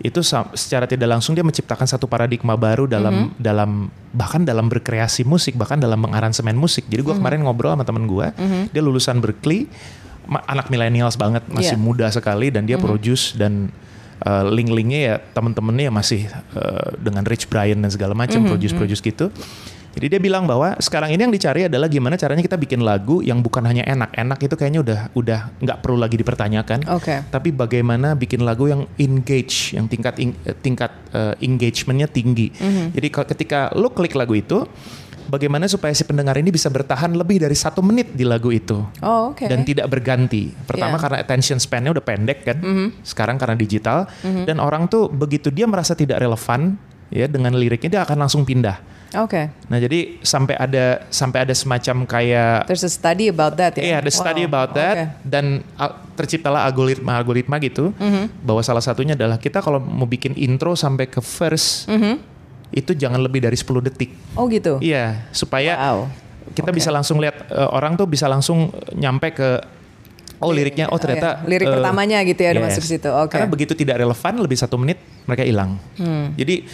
itu 0.04 0.20
secara 0.24 0.84
tidak 0.86 1.08
langsung 1.08 1.32
dia 1.36 1.44
menciptakan 1.44 1.88
satu 1.88 2.06
paradigma 2.06 2.60
baru 2.60 2.84
dalam 2.86 3.32
Mm-hmm. 3.32 3.40
dalam 3.40 3.88
bahkan 4.12 4.44
dalam 4.44 4.68
berkreasi 4.68 5.24
musik 5.24 5.56
bahkan 5.56 5.80
dalam 5.80 6.00
mengaransemen 6.04 6.56
musik. 6.56 6.84
Jadi 6.88 7.00
Mm-hmm. 7.00 7.08
gua 7.08 7.16
kemarin 7.16 7.40
ngobrol 7.48 7.72
sama 7.76 7.86
temen 7.88 8.04
gua, 8.06 8.36
dia 8.72 8.82
lulusan 8.84 9.24
Berkeley, 9.24 9.72
anak 10.50 10.68
millennials 10.68 11.16
banget, 11.16 11.48
masih 11.48 11.78
Iya. 11.78 11.82
muda 11.82 12.08
sekali 12.12 12.52
dan 12.52 12.68
dia 12.68 12.76
produce 12.82 13.38
dan 13.38 13.72
uh, 14.26 14.44
link-linknya 14.48 15.00
ya 15.00 15.16
temen-temennya 15.32 15.88
ya 15.88 15.94
masih 15.94 16.22
uh, 16.56 16.92
dengan 17.00 17.24
Rich 17.24 17.48
Brian 17.48 17.80
dan 17.80 17.92
segala 17.94 18.12
macam 18.18 18.44
produce-produce 18.44 19.00
gitu. 19.00 19.32
Jadi 19.96 20.12
dia 20.12 20.20
bilang 20.20 20.44
bahwa 20.44 20.76
sekarang 20.78 21.16
ini 21.16 21.24
yang 21.24 21.32
dicari 21.32 21.66
adalah 21.66 21.88
gimana 21.88 22.20
caranya 22.20 22.44
kita 22.44 22.60
bikin 22.60 22.84
lagu 22.84 23.24
yang 23.24 23.40
bukan 23.40 23.64
hanya 23.64 23.88
enak, 23.88 24.12
enak 24.12 24.38
itu 24.44 24.54
kayaknya 24.54 24.82
udah 24.84 25.00
udah 25.16 25.40
nggak 25.58 25.78
perlu 25.80 25.96
lagi 25.96 26.20
dipertanyakan. 26.20 26.84
Oke. 26.92 27.24
Tapi 27.26 27.50
bagaimana 27.50 28.12
bikin 28.12 28.44
lagu 28.44 28.68
yang 28.68 28.84
engage, 28.96 29.72
yang 29.72 29.88
tingkat 29.88 30.20
ing- 30.20 30.36
eh, 30.44 30.52
tingkat 30.54 30.92
uh, 31.16 31.34
engagementnya 31.40 32.06
tinggi. 32.06 32.52
Jadi 32.92 33.08
kalau 33.08 33.24
ketika 33.26 33.72
lo 33.72 33.88
klik 33.90 34.20
lagu 34.20 34.36
itu, 34.36 34.68
bagaimana 35.26 35.66
supaya 35.66 35.90
si 35.92 36.04
pendengar 36.04 36.36
ini 36.36 36.52
bisa 36.52 36.68
bertahan 36.68 37.16
lebih 37.16 37.40
dari 37.40 37.56
satu 37.56 37.80
menit 37.80 38.12
di 38.12 38.28
lagu 38.28 38.52
itu 38.52 38.84
Oh, 39.00 39.32
oke. 39.32 39.48
dan 39.48 39.64
tidak 39.64 39.88
berganti. 39.88 40.52
Yeah. 40.52 40.68
Pertama 40.68 41.00
Mhm. 41.00 41.02
karena 41.02 41.18
attention 41.18 41.58
span-nya 41.58 41.96
udah 41.96 42.04
pendek 42.04 42.44
kan. 42.44 42.58
Sekarang 43.00 43.40
karena 43.40 43.56
digital 43.56 44.12
dan 44.44 44.60
orang 44.60 44.86
tuh 44.86 45.08
begitu 45.08 45.50
dia 45.50 45.66
merasa 45.66 45.96
tidak 45.96 46.20
relevan 46.20 46.76
ya 47.10 47.26
dengan 47.26 47.56
liriknya 47.56 47.90
dia 47.90 48.02
akan 48.04 48.28
langsung 48.28 48.44
pindah. 48.44 48.78
Oke. 49.18 49.48
Nah, 49.68 49.78
jadi 49.78 50.20
sampai 50.20 50.56
ada 50.56 51.06
sampai 51.08 51.44
ada 51.44 51.52
semacam 51.52 52.04
kayak 52.04 52.68
There's 52.68 52.84
a 52.84 52.90
study 52.90 53.28
about 53.28 53.56
that 53.56 53.76
ya. 53.76 53.84
Iya, 53.84 53.96
ada 54.04 54.12
study 54.12 54.44
Wow, 54.44 54.50
about 54.52 54.70
that 54.74 55.20
dan 55.22 55.64
al- 55.76 55.96
terciptalah 56.14 56.64
algoritma-algoritma 56.66 57.60
gitu 57.60 57.92
Mhm. 57.94 58.44
bahwa 58.44 58.60
salah 58.60 58.80
satunya 58.80 59.14
adalah 59.14 59.36
kita 59.36 59.60
kalau 59.60 59.80
mau 59.80 60.06
bikin 60.06 60.36
intro 60.36 60.74
sampai 60.74 61.08
ke 61.08 61.20
verse 61.20 61.88
Mhm. 61.88 62.14
itu 62.72 62.92
jangan 62.92 63.20
lebih 63.20 63.40
dari 63.40 63.56
10 63.56 63.80
detik. 63.80 64.12
Oh 64.34 64.48
gitu. 64.48 64.80
Iya, 64.80 65.28
supaya 65.32 65.76
Wow. 65.76 66.12
kita 66.52 66.70
Oke. 66.70 66.78
bisa 66.78 66.90
langsung 66.90 67.20
lihat 67.20 67.48
eh, 67.48 67.70
orang 67.70 67.96
tuh 67.96 68.06
bisa 68.06 68.28
langsung 68.28 68.70
nyampe 68.92 69.32
ke 69.32 69.50
oh 70.36 70.52
liriknya 70.52 70.92
oh 70.92 71.00
ternyata 71.00 71.42
iya. 71.42 71.48
Lirik 71.48 71.68
eh, 71.68 71.74
pertamanya 71.80 72.20
gitu 72.22 72.42
ya, 72.44 72.52
yes. 72.52 72.62
masuk 72.62 72.84
situ. 72.86 73.10
Oke. 73.10 73.34
Karena 73.34 73.48
begitu 73.48 73.72
tidak 73.74 73.98
relevan 73.98 74.34
lebih 74.40 74.58
satu 74.60 74.76
menit 74.76 75.00
mereka 75.24 75.44
hilang. 75.44 75.80
Hmm. 75.96 76.36
Jadi 76.36 76.68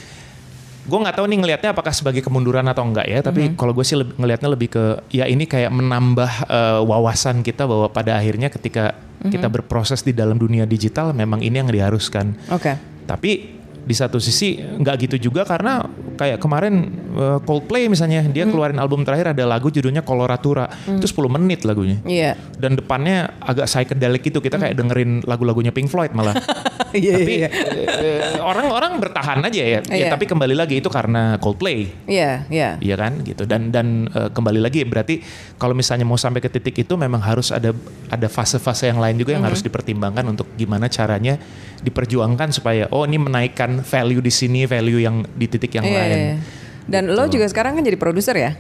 gue 0.82 0.98
nggak 0.98 1.16
tahu 1.18 1.26
nih 1.30 1.38
ngelihatnya 1.46 1.70
apakah 1.78 1.94
sebagai 1.94 2.26
kemunduran 2.26 2.66
atau 2.66 2.82
enggak 2.82 3.06
ya. 3.06 3.20
Hmm. 3.22 3.28
Tapi 3.30 3.42
kalau 3.54 3.72
gue 3.78 3.86
sih 3.86 3.98
lebih, 4.00 4.18
ngelihatnya 4.18 4.50
lebih 4.50 4.70
ke 4.74 4.84
ya 5.14 5.30
ini 5.30 5.46
kayak 5.46 5.70
menambah 5.70 6.32
eh, 6.50 6.80
wawasan 6.82 7.46
kita 7.46 7.70
bahwa 7.70 7.88
pada 7.94 8.18
akhirnya 8.18 8.50
ketika 8.50 8.98
Hmm. 9.22 9.30
kita 9.30 9.54
berproses 9.54 10.02
di 10.02 10.18
dalam 10.18 10.42
dunia 10.42 10.66
digital 10.66 11.14
memang 11.14 11.46
ini 11.46 11.62
yang 11.62 11.70
diharuskan. 11.70 12.34
Oke. 12.50 12.74
Tapi 13.06 13.61
di 13.82 13.92
satu 13.92 14.18
sisi 14.18 14.56
nggak 14.58 14.96
gitu 15.10 15.30
juga 15.30 15.42
karena 15.42 15.82
kayak 16.14 16.38
kemarin 16.38 16.74
uh, 17.14 17.40
Coldplay 17.42 17.86
misalnya 17.86 18.22
dia 18.24 18.46
Hmm. 18.46 18.54
keluarin 18.54 18.78
album 18.78 19.02
terakhir 19.02 19.34
ada 19.34 19.44
lagu 19.44 19.68
judulnya 19.68 20.02
Coloratura 20.02 20.70
itu 20.86 21.06
10 21.06 21.28
menit 21.32 21.66
lagunya 21.66 21.98
Iya. 22.02 22.38
dan 22.56 22.74
depannya 22.74 23.34
agak 23.40 23.66
psychedelic 23.66 24.22
gitu 24.22 24.38
kita 24.38 24.56
kayak 24.56 24.76
dengerin 24.76 25.26
lagu-lagunya 25.26 25.70
Pink 25.70 25.90
Floyd 25.90 26.14
malah 26.14 26.38
Iya, 26.92 27.16
tapi 27.16 27.34
iya. 27.40 27.48
eh, 27.48 28.36
orang-orang 28.38 29.00
bertahan 29.00 29.40
aja 29.42 29.64
ya. 29.64 29.80
Ya, 29.80 29.80
Iya. 29.88 30.08
tapi 30.12 30.28
kembali 30.28 30.52
lagi 30.52 30.78
itu 30.78 30.92
karena 30.92 31.40
Coldplay 31.40 31.88
Iya, 32.04 32.44
iya. 32.52 32.76
Iya 32.78 32.96
kan 32.96 33.24
gitu 33.24 33.48
dan 33.48 33.72
dan 33.72 34.06
eh, 34.08 34.28
kembali 34.28 34.60
lagi 34.60 34.84
berarti 34.84 35.24
kalau 35.56 35.72
misalnya 35.72 36.04
mau 36.04 36.20
sampai 36.20 36.38
ke 36.38 36.52
titik 36.52 36.76
itu 36.78 36.94
memang 36.94 37.24
harus 37.24 37.50
ada 37.50 37.72
ada 38.08 38.28
fase-fase 38.28 38.92
yang 38.92 39.00
lain 39.00 39.16
juga 39.16 39.32
yang 39.32 39.42
harus 39.42 39.64
dipertimbangkan 39.64 40.28
untuk 40.28 40.52
gimana 40.54 40.86
caranya 40.86 41.40
diperjuangkan 41.80 42.52
supaya 42.52 42.92
oh 42.92 43.08
ini 43.08 43.18
menaikkan 43.18 43.71
value 43.80 44.20
di 44.20 44.28
sini 44.30 44.68
value 44.68 45.00
yang 45.00 45.24
di 45.32 45.48
titik 45.48 45.72
yang 45.72 45.88
Iya, 45.88 45.96
lain. 45.96 46.12
iya. 46.12 46.36
Dan 46.84 47.04
lo 47.08 47.24
juga 47.26 47.48
sekarang 47.48 47.80
kan 47.80 47.84
jadi 47.84 47.96
produser 47.96 48.36
ya? 48.36 48.52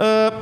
Eh 0.00 0.32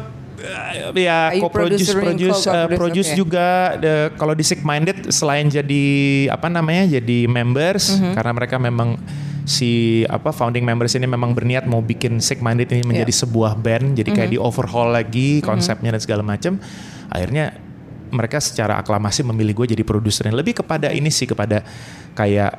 ya 0.96 1.36
co-produce 1.36 1.84
produce 1.92 2.48
co-produce, 2.48 2.72
produce 2.72 3.10
oke. 3.12 3.18
juga 3.18 3.76
kalau 4.16 4.32
di 4.32 4.40
Sick 4.40 4.64
Minded 4.64 5.12
selain 5.12 5.52
jadi 5.52 5.84
apa 6.32 6.48
namanya 6.48 6.96
jadi 6.96 7.28
members 7.28 7.92
Mhm. 7.92 8.16
karena 8.16 8.32
mereka 8.32 8.56
memang 8.56 8.96
si 9.44 10.00
apa 10.08 10.32
founding 10.32 10.64
members 10.64 10.96
ini 10.96 11.04
memang 11.04 11.36
berniat 11.36 11.68
mau 11.68 11.84
bikin 11.84 12.24
Sick 12.24 12.40
Minded 12.40 12.72
ini 12.72 12.80
menjadi 12.86 13.12
Iya. 13.12 13.20
sebuah 13.20 13.52
band 13.52 14.00
jadi 14.00 14.08
Mhm. 14.08 14.16
kayak 14.16 14.30
di 14.32 14.38
overhaul 14.40 14.88
lagi 14.88 15.44
konsepnya 15.44 15.92
dan 15.92 16.00
segala 16.00 16.24
macam 16.24 16.56
akhirnya 17.12 17.52
mereka 18.10 18.38
secara 18.38 18.76
aklamasi 18.76 19.22
memilih 19.22 19.62
gue 19.62 19.72
jadi 19.72 19.82
produsernya 19.82 20.34
lebih 20.34 20.58
kepada 20.58 20.90
ini 20.90 21.08
sih 21.08 21.24
kepada 21.24 21.62
kayak 22.12 22.52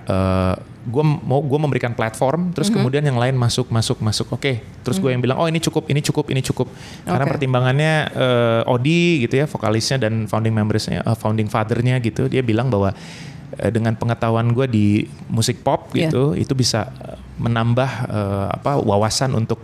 gue 0.82 1.04
mau 1.06 1.38
gue 1.40 1.60
memberikan 1.62 1.94
platform 1.94 2.50
terus 2.52 2.74
Mhm. 2.74 2.76
kemudian 2.76 3.04
yang 3.06 3.16
lain 3.16 3.38
masuk 3.38 3.70
masuk 3.70 4.02
masuk. 4.02 4.34
Oke 4.34 4.66
terus 4.82 4.98
gue 4.98 5.14
yang 5.14 5.22
bilang 5.22 5.38
oh 5.38 5.46
ini 5.46 5.62
cukup 5.62 5.86
ini 5.88 6.02
cukup 6.02 6.26
ini 6.34 6.42
cukup. 6.42 6.66
Karena 7.04 7.26
pertimbangannya 7.28 7.94
eh, 8.10 8.62
Odi 8.66 9.22
gitu 9.22 9.38
ya 9.38 9.46
vokalisnya 9.46 10.02
dan 10.02 10.26
founding 10.26 10.52
membersnya 10.52 11.06
eh, 11.06 11.14
founding 11.14 11.46
fathernya 11.46 12.02
gitu 12.02 12.26
dia 12.26 12.42
bilang 12.42 12.74
bahwa 12.74 12.98
eh, 13.56 13.70
dengan 13.70 13.94
pengetahuan 13.94 14.50
gue 14.50 14.66
di 14.66 14.86
musik 15.30 15.62
pop 15.62 15.94
Iya. 15.94 16.10
gitu 16.10 16.34
itu 16.34 16.54
bisa 16.58 16.90
eh, 16.98 17.18
menambah 17.38 17.90
eh, 18.10 18.48
apa 18.58 18.82
wawasan 18.82 19.38
untuk 19.38 19.62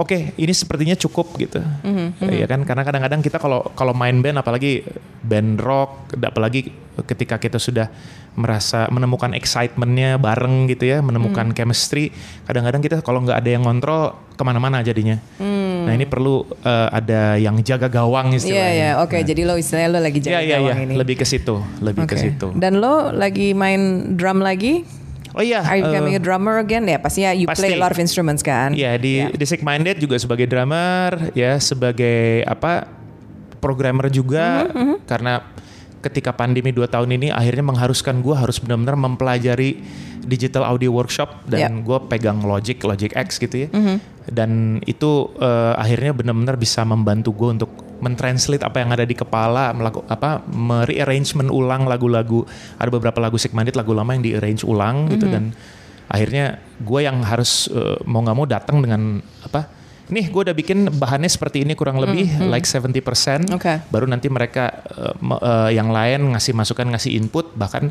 Oke, 0.00 0.32
ini 0.40 0.48
sepertinya 0.56 0.96
cukup 0.96 1.36
gitu, 1.36 1.60
Mhm, 1.60 2.32
ya 2.32 2.48
kan? 2.48 2.64
Karena 2.64 2.88
kadang-kadang 2.88 3.20
kita 3.20 3.36
kalau 3.36 3.60
kalau 3.76 3.92
main 3.92 4.16
band, 4.24 4.40
apalagi 4.40 4.80
band 5.20 5.60
rock, 5.60 6.16
apalagi 6.16 6.72
ketika 7.04 7.36
kita 7.36 7.60
sudah 7.60 7.92
merasa 8.32 8.88
menemukan 8.88 9.36
excitementnya 9.36 10.16
bareng 10.16 10.72
gitu 10.72 10.88
ya, 10.88 11.04
menemukan 11.04 11.52
chemistry, 11.52 12.08
kadang-kadang 12.48 12.80
kita 12.80 12.96
kalau 13.04 13.20
nggak 13.20 13.44
ada 13.44 13.50
yang 13.52 13.60
ngontrol 13.60 14.16
ke 14.36 14.42
mana-mana 14.42 14.80
jadinya. 14.80 15.20
Nah 15.84 15.92
ini 15.92 16.08
perlu 16.08 16.48
eh, 16.64 16.88
ada 16.88 17.36
yang 17.36 17.60
jaga 17.60 17.92
gawang 17.92 18.32
istilahnya. 18.32 18.72
iya. 18.72 18.90
Oke, 19.04 19.20
Nah, 19.20 19.24
jadi 19.28 19.40
lo 19.44 19.60
istilahnya 19.60 19.88
lo 19.92 20.00
lagi 20.00 20.18
jaga 20.24 20.40
iya, 20.40 20.40
iya. 20.40 20.56
gawang 20.64 20.80
ini. 20.80 20.94
Lebih 20.96 21.16
ke 21.20 21.26
situ, 21.28 21.60
lebih 21.84 22.08
ke 22.08 22.16
Oke. 22.16 22.24
situ. 22.24 22.48
Dan 22.56 22.80
lo 22.80 23.12
lagi 23.12 23.52
main 23.52 24.16
drum 24.16 24.40
lagi? 24.40 24.99
Oh 25.30 25.40
iya. 25.40 25.62
Are 25.62 25.78
you 25.78 25.84
eh, 25.84 25.88
becoming 25.88 26.14
a 26.14 26.22
drummer 26.22 26.58
again? 26.58 26.84
Ya, 26.84 26.98
pasti 26.98 27.22
ya 27.22 27.30
you 27.30 27.46
play 27.46 27.70
a 27.70 27.78
pasti. 27.78 27.78
lot 27.78 27.90
of 27.90 27.98
instruments 27.98 28.42
kan? 28.42 28.74
Ya 28.74 28.98
di 28.98 29.22
Ya. 29.22 29.30
di 29.30 29.44
Sick 29.44 29.62
Minded 29.62 29.98
juga 29.98 30.18
sebagai 30.18 30.44
drummer, 30.44 31.30
ya 31.32 31.54
sebagai 31.56 32.42
apa 32.44 32.90
programmer 33.58 34.08
juga 34.08 34.66
Mm-hmm, 34.66 34.96
karena 35.04 35.44
ketika 36.00 36.32
pandemi 36.32 36.72
dua 36.72 36.88
tahun 36.88 37.12
ini 37.12 37.28
akhirnya 37.28 37.64
mengharuskan 37.66 38.24
gue 38.24 38.32
harus 38.32 38.56
benar-benar 38.56 38.96
mempelajari 38.96 39.84
digital 40.20 40.64
audio 40.64 40.88
workshop 40.90 41.44
dan 41.44 41.80
Yep. 41.80 41.84
gue 41.84 41.98
pegang 42.08 42.38
Logic 42.40 42.76
Logic 42.80 43.12
X 43.12 43.36
gitu 43.36 43.64
ya 43.64 43.68
Mm-hmm. 43.68 43.96
dan 44.30 44.50
itu 44.84 45.10
eh, 45.36 45.74
akhirnya 45.76 46.12
benar-benar 46.12 46.56
bisa 46.56 46.84
membantu 46.84 47.36
gue 47.36 47.48
untuk 47.60 47.70
mentranslate 48.00 48.64
apa 48.64 48.80
yang 48.80 48.90
ada 48.92 49.04
di 49.04 49.12
kepala 49.12 49.76
melakukan 49.76 50.08
apa 50.08 50.40
merearrangement 50.48 51.52
ulang 51.52 51.84
lagu-lagu 51.84 52.48
ada 52.76 52.88
beberapa 52.88 53.20
lagu 53.20 53.36
Sick 53.36 53.52
Minded 53.52 53.76
lagu 53.76 53.92
lama 53.92 54.08
yang 54.12 54.24
di 54.24 54.32
arrange 54.32 54.64
ulang 54.64 55.08
gitu 55.08 55.28
Mm-hmm. 55.28 55.34
dan 55.36 55.44
akhirnya 56.08 56.46
gue 56.80 57.00
yang 57.00 57.20
harus 57.22 57.68
eh, 57.68 58.00
mau 58.04 58.24
nggak 58.24 58.36
mau 58.36 58.48
datang 58.48 58.80
dengan 58.80 59.20
apa 59.44 59.79
nih 60.10 60.28
gue 60.28 60.40
udah 60.50 60.56
bikin 60.56 60.90
bahannya 60.98 61.30
seperti 61.30 61.62
ini 61.62 61.78
kurang 61.78 62.02
lebih 62.02 62.26
like 62.52 62.66
70% 62.66 63.54
Oke. 63.54 63.80
baru 63.88 64.06
nanti 64.10 64.26
mereka 64.26 64.82
me- 65.18 65.40
eh, 65.40 65.78
yang 65.78 65.88
lain 65.88 66.34
ngasih 66.34 66.52
masukan 66.52 66.90
ngasih 66.90 67.14
input 67.16 67.54
bahkan 67.54 67.88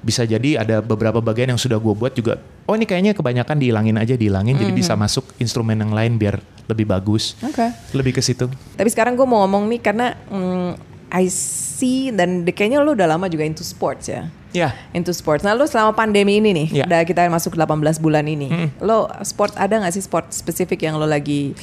bisa 0.00 0.24
jadi 0.24 0.64
ada 0.64 0.80
beberapa 0.80 1.20
bagian 1.20 1.52
yang 1.52 1.60
sudah 1.60 1.76
gue 1.76 1.92
buat 1.92 2.16
juga 2.16 2.40
oh 2.64 2.74
ini 2.74 2.88
kayaknya 2.88 3.12
kebanyakan 3.12 3.60
dihilangin 3.60 3.96
aja 4.00 4.16
dihilangin 4.16 4.56
jadi 4.56 4.72
bisa 4.72 4.96
masuk 4.96 5.28
instrumen 5.36 5.76
yang 5.76 5.92
lain 5.92 6.16
biar 6.16 6.40
lebih 6.66 6.88
bagus 6.88 7.36
Oke. 7.44 7.68
lebih 7.92 8.16
ke 8.16 8.22
situ 8.24 8.48
Tapi 8.74 8.88
sekarang 8.88 9.12
gue 9.14 9.26
mau 9.28 9.44
ngomong 9.44 9.68
nih 9.68 9.80
karena 9.84 10.16
mm, 10.16 10.70
I 11.10 11.26
see 11.26 12.14
dan 12.14 12.46
kayaknya 12.46 12.80
lo 12.80 12.94
udah 12.94 13.10
lama 13.10 13.26
juga 13.26 13.42
into 13.42 13.66
sports 13.66 14.06
ya. 14.06 14.30
Ya 14.50 14.74
Into 14.90 15.10
sports. 15.10 15.40
Nah 15.40 15.52
lo 15.52 15.64
selama 15.64 15.92
pandemi 15.92 16.36
ini 16.36 16.50
nih, 16.50 16.68
Ya. 16.72 16.84
udah 16.84 17.02
kita 17.02 17.26
masuk 17.26 17.54
18 17.54 17.70
bulan 17.96 18.24
ini. 18.24 18.50
Lo 18.78 19.06
sport 19.22 19.54
ada 19.54 19.78
nggak 19.78 19.92
sih 19.92 20.02
sport 20.02 20.30
spesifik 20.30 20.82
yang 20.82 20.94
lo 20.94 21.04
lagi 21.04 21.54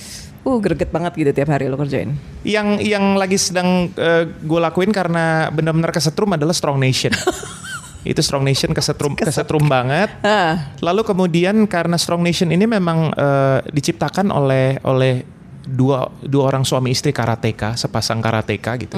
uh 0.41 0.57
greget 0.57 0.87
banget 0.87 1.11
gitu 1.13 1.31
tiap 1.33 1.49
hari 1.49 1.67
lo 1.67 1.75
kerjain? 1.75 2.15
yang 2.41 2.79
yang 2.79 3.19
lagi 3.19 3.35
sedang 3.35 3.91
gue 4.39 4.59
lakuin 4.61 4.89
karena 4.89 5.51
benar-benar 5.51 5.91
kesetrum 5.91 6.31
adalah 6.31 6.55
Strong 6.55 6.79
Nation 6.79 7.11
itu 8.07 8.23
Strong 8.23 8.47
Nation 8.47 8.71
kesetrum 8.71 9.11
kesetrum 9.13 9.67
banget 9.67 10.07
Ah, 10.23 10.71
Lalu 10.79 11.03
kemudian 11.03 11.67
karena 11.67 11.99
Strong 11.99 12.23
Nation 12.23 12.47
ini 12.47 12.63
memang 12.63 13.11
eh, 13.11 13.59
diciptakan 13.67 14.31
oleh 14.31 14.79
oleh 14.87 15.27
dua 15.67 16.07
dua 16.23 16.47
orang 16.47 16.63
suami 16.63 16.95
istri 16.95 17.11
karateka, 17.11 17.75
sepasang 17.75 18.23
karateka 18.23 18.79
gitu. 18.79 18.95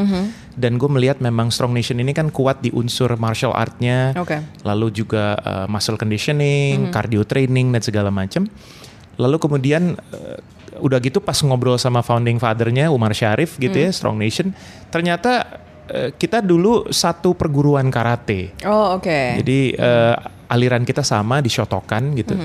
Dan 0.53 0.77
gue 0.77 0.89
melihat 0.91 1.17
memang 1.23 1.49
Strong 1.49 1.73
Nation 1.73 1.97
ini 1.97 2.13
kan 2.13 2.29
kuat 2.29 2.61
di 2.61 2.69
unsur 2.69 3.09
martial 3.17 3.55
artnya, 3.55 4.13
Oke. 4.13 4.43
lalu 4.61 4.93
juga 4.93 5.33
eh, 5.39 5.65
muscle 5.65 5.97
conditioning, 5.97 6.93
cardio 6.93 7.25
training 7.25 7.73
dan 7.73 7.81
segala 7.81 8.13
macam. 8.13 8.45
Lalu 9.17 9.35
kemudian 9.39 9.95
eh, 10.13 10.37
udah 10.77 10.99
gitu 11.01 11.19
pas 11.19 11.35
ngobrol 11.41 11.79
sama 11.81 12.05
founding 12.05 12.37
fathernya 12.37 12.93
Umar 12.93 13.15
Syarif 13.17 13.57
gitu 13.57 13.73
ya 13.73 13.89
Strong 13.89 14.19
Nation, 14.19 14.51
ternyata 14.91 15.63
eh, 15.89 16.11
kita 16.13 16.43
dulu 16.43 16.91
satu 16.91 17.33
perguruan 17.33 17.87
karate. 17.89 18.53
Oh 18.67 18.99
oke. 18.99 19.41
Jadi 19.41 19.73
eh, 19.73 20.15
aliran 20.51 20.83
kita 20.83 21.01
sama 21.07 21.39
di 21.39 21.47
Shotokan 21.47 22.13
gitu. 22.19 22.35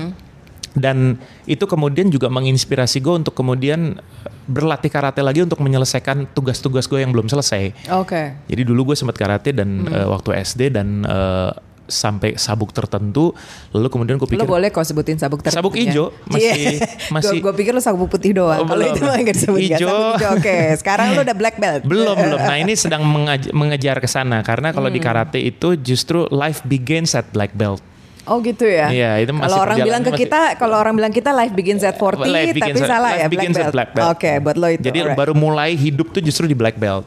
Dan 0.75 1.15
itu 1.45 1.63
kemudian 1.63 2.07
juga 2.07 2.27
menginspirasi 2.27 2.99
gue 2.99 3.15
untuk 3.15 3.31
kemudian 3.33 3.95
eh, 3.95 4.31
berlatih 4.45 4.87
karate 4.87 5.19
lagi 5.19 5.39
untuk 5.39 5.57
menyelesaikan 5.57 6.29
tugas-tugas 6.29 6.85
gue 6.85 6.99
yang 6.99 7.09
belum 7.09 7.25
selesai. 7.25 7.71
Oke. 7.95 8.35
Jadi 8.45 8.61
dulu 8.61 8.91
gue 8.91 8.95
sempat 8.95 9.15
karate 9.15 9.51
dan 9.51 9.83
eh, 9.85 10.03
waktu 10.03 10.35
SD 10.35 10.69
dan 10.69 11.01
eh, 11.01 11.51
sampai 11.85 12.33
sabuk 12.33 12.73
tertentu, 12.73 13.29
lalu 13.69 13.87
kemudian 13.87 14.17
gue 14.17 14.25
Lo 14.25 14.33
pikir 14.35 14.41
boleh 14.43 14.67
kok 14.67 14.81
sebutin 14.81 15.15
sabuk 15.15 15.39
tertentunya. 15.39 15.61
Sabuk 15.61 15.73
hijau, 15.77 16.05
masih- 16.27 16.81
masih- 17.13 17.37
Gue 17.39 17.53
pikir 17.53 17.71
lo 17.71 17.79
sabuk 17.79 18.09
putih 18.09 18.33
doang. 18.33 18.57
Oh, 18.57 18.65
Kalau 18.65 18.83
itu 18.83 18.99
mah 18.99 19.15
nggak 19.15 19.35
disebut 19.37 19.59
ya. 19.61 19.77
Hijau. 19.77 20.17
Oke. 20.33 20.57
Sekarang 20.81 21.13
lo 21.13 21.21
udah 21.21 21.37
black 21.37 21.55
belt. 21.55 21.85
belum 21.85 22.17
belum. 22.17 22.39
Nah 22.41 22.57
ini 22.57 22.73
sedang 22.83 23.05
mengejar 23.53 24.01
ke 24.01 24.07
sana 24.07 24.41
karena 24.41 24.73
kalau 24.73 24.89
Hmm. 24.89 24.97
di 24.97 24.99
karate 24.99 25.39
itu 25.39 25.77
justru 25.77 26.25
life 26.29 26.65
begins 26.65 27.13
at 27.13 27.29
black 27.29 27.53
belt. 27.53 27.79
Oh 28.25 28.41
gitu 28.41 28.65
ya. 28.65 28.89
Iya, 28.89 29.11
itu 29.19 29.31
masih 29.31 29.45
Kalau 29.45 29.57
orang 29.61 29.77
bilang 29.79 30.01
ke 30.01 30.09
masih- 30.09 30.21
kita, 30.25 30.39
kalau 30.57 30.75
orang 30.75 30.93
bilang 30.93 31.13
kita 31.13 31.29
life 31.29 31.53
begins 31.53 31.81
at 31.81 31.93
40, 31.93 32.25
Life 32.25 32.47
tapi 32.47 32.57
begins 32.57 32.81
at- 32.81 32.89
salah 32.89 33.09
life 33.09 33.15
ya 33.15 33.21
black 33.21 33.33
begins 33.35 33.55
at 33.55 33.61
belt. 33.61 33.73
black 33.73 33.89
belt. 33.91 34.05
Oke, 34.11 34.31
buat 34.39 34.55
lo 34.55 34.67
itu. 34.67 34.81
Jadi 34.81 34.99
alright. 34.99 35.15
baru 35.15 35.33
mulai 35.33 35.71
hidup 35.73 36.09
tuh 36.09 36.19
justru 36.19 36.45
di 36.45 36.53
black 36.53 36.75
belt. 36.75 37.05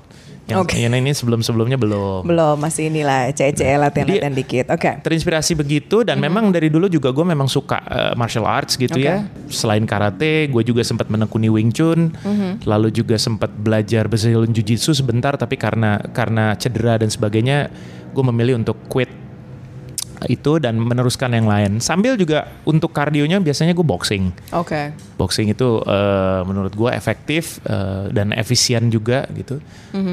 Yang 0.48 0.64
Oke. 0.64 0.80
yang 0.80 0.96
ini 0.96 1.12
sebelum-sebelumnya 1.12 1.76
belum. 1.76 2.24
belum 2.24 2.56
masih 2.56 2.88
inilah 2.88 3.28
cece 3.28 3.68
latihan-latihan 3.68 4.32
Jadi- 4.32 4.40
dikit. 4.40 4.66
Oke. 4.72 4.96
Terinspirasi 4.98 5.52
begitu 5.52 6.00
dan 6.00 6.16
memang 6.16 6.48
dari 6.48 6.72
dulu 6.72 6.88
juga 6.88 7.10
gue 7.10 7.20
memang 7.20 7.44
suka 7.44 7.84
uh, 7.84 8.12
martial 8.14 8.48
arts 8.48 8.72
gitu 8.74 8.96
Oke. 8.96 9.04
ya. 9.04 9.28
Selain 9.46 9.84
karate, 9.84 10.48
gue 10.48 10.62
juga 10.62 10.80
sempat 10.80 11.12
menekuni 11.12 11.52
Wing 11.52 11.68
Chun, 11.68 12.16
lalu 12.62 12.88
juga 12.90 13.18
sempat 13.18 13.52
belajar 13.52 14.08
Brazilian 14.08 14.48
Jiu 14.48 14.64
Jitsu 14.64 14.96
sebentar, 14.96 15.36
tapi 15.36 15.58
karena 15.58 16.00
karena 16.08 16.54
cedera 16.54 16.96
dan 16.96 17.12
sebagainya, 17.12 17.68
gue 18.08 18.24
memilih 18.24 18.56
untuk 18.56 18.80
quit 18.88 19.12
itu 20.26 20.58
dan 20.58 20.74
meneruskan 20.74 21.30
yang 21.30 21.46
lain. 21.46 21.78
Sambil 21.78 22.18
juga 22.18 22.50
untuk 22.64 22.90
kardionya 22.90 23.38
biasanya 23.38 23.70
gue 23.70 23.86
boxing. 23.86 24.34
Oke. 24.50 24.90
boxing 25.14 25.50
itu 25.50 25.82
eh, 25.82 26.40
menurut 26.42 26.74
gue 26.74 26.90
efektif 26.90 27.62
eh, 27.62 28.10
dan 28.10 28.30
efisien 28.32 28.86
juga 28.86 29.26
gitu 29.30 29.58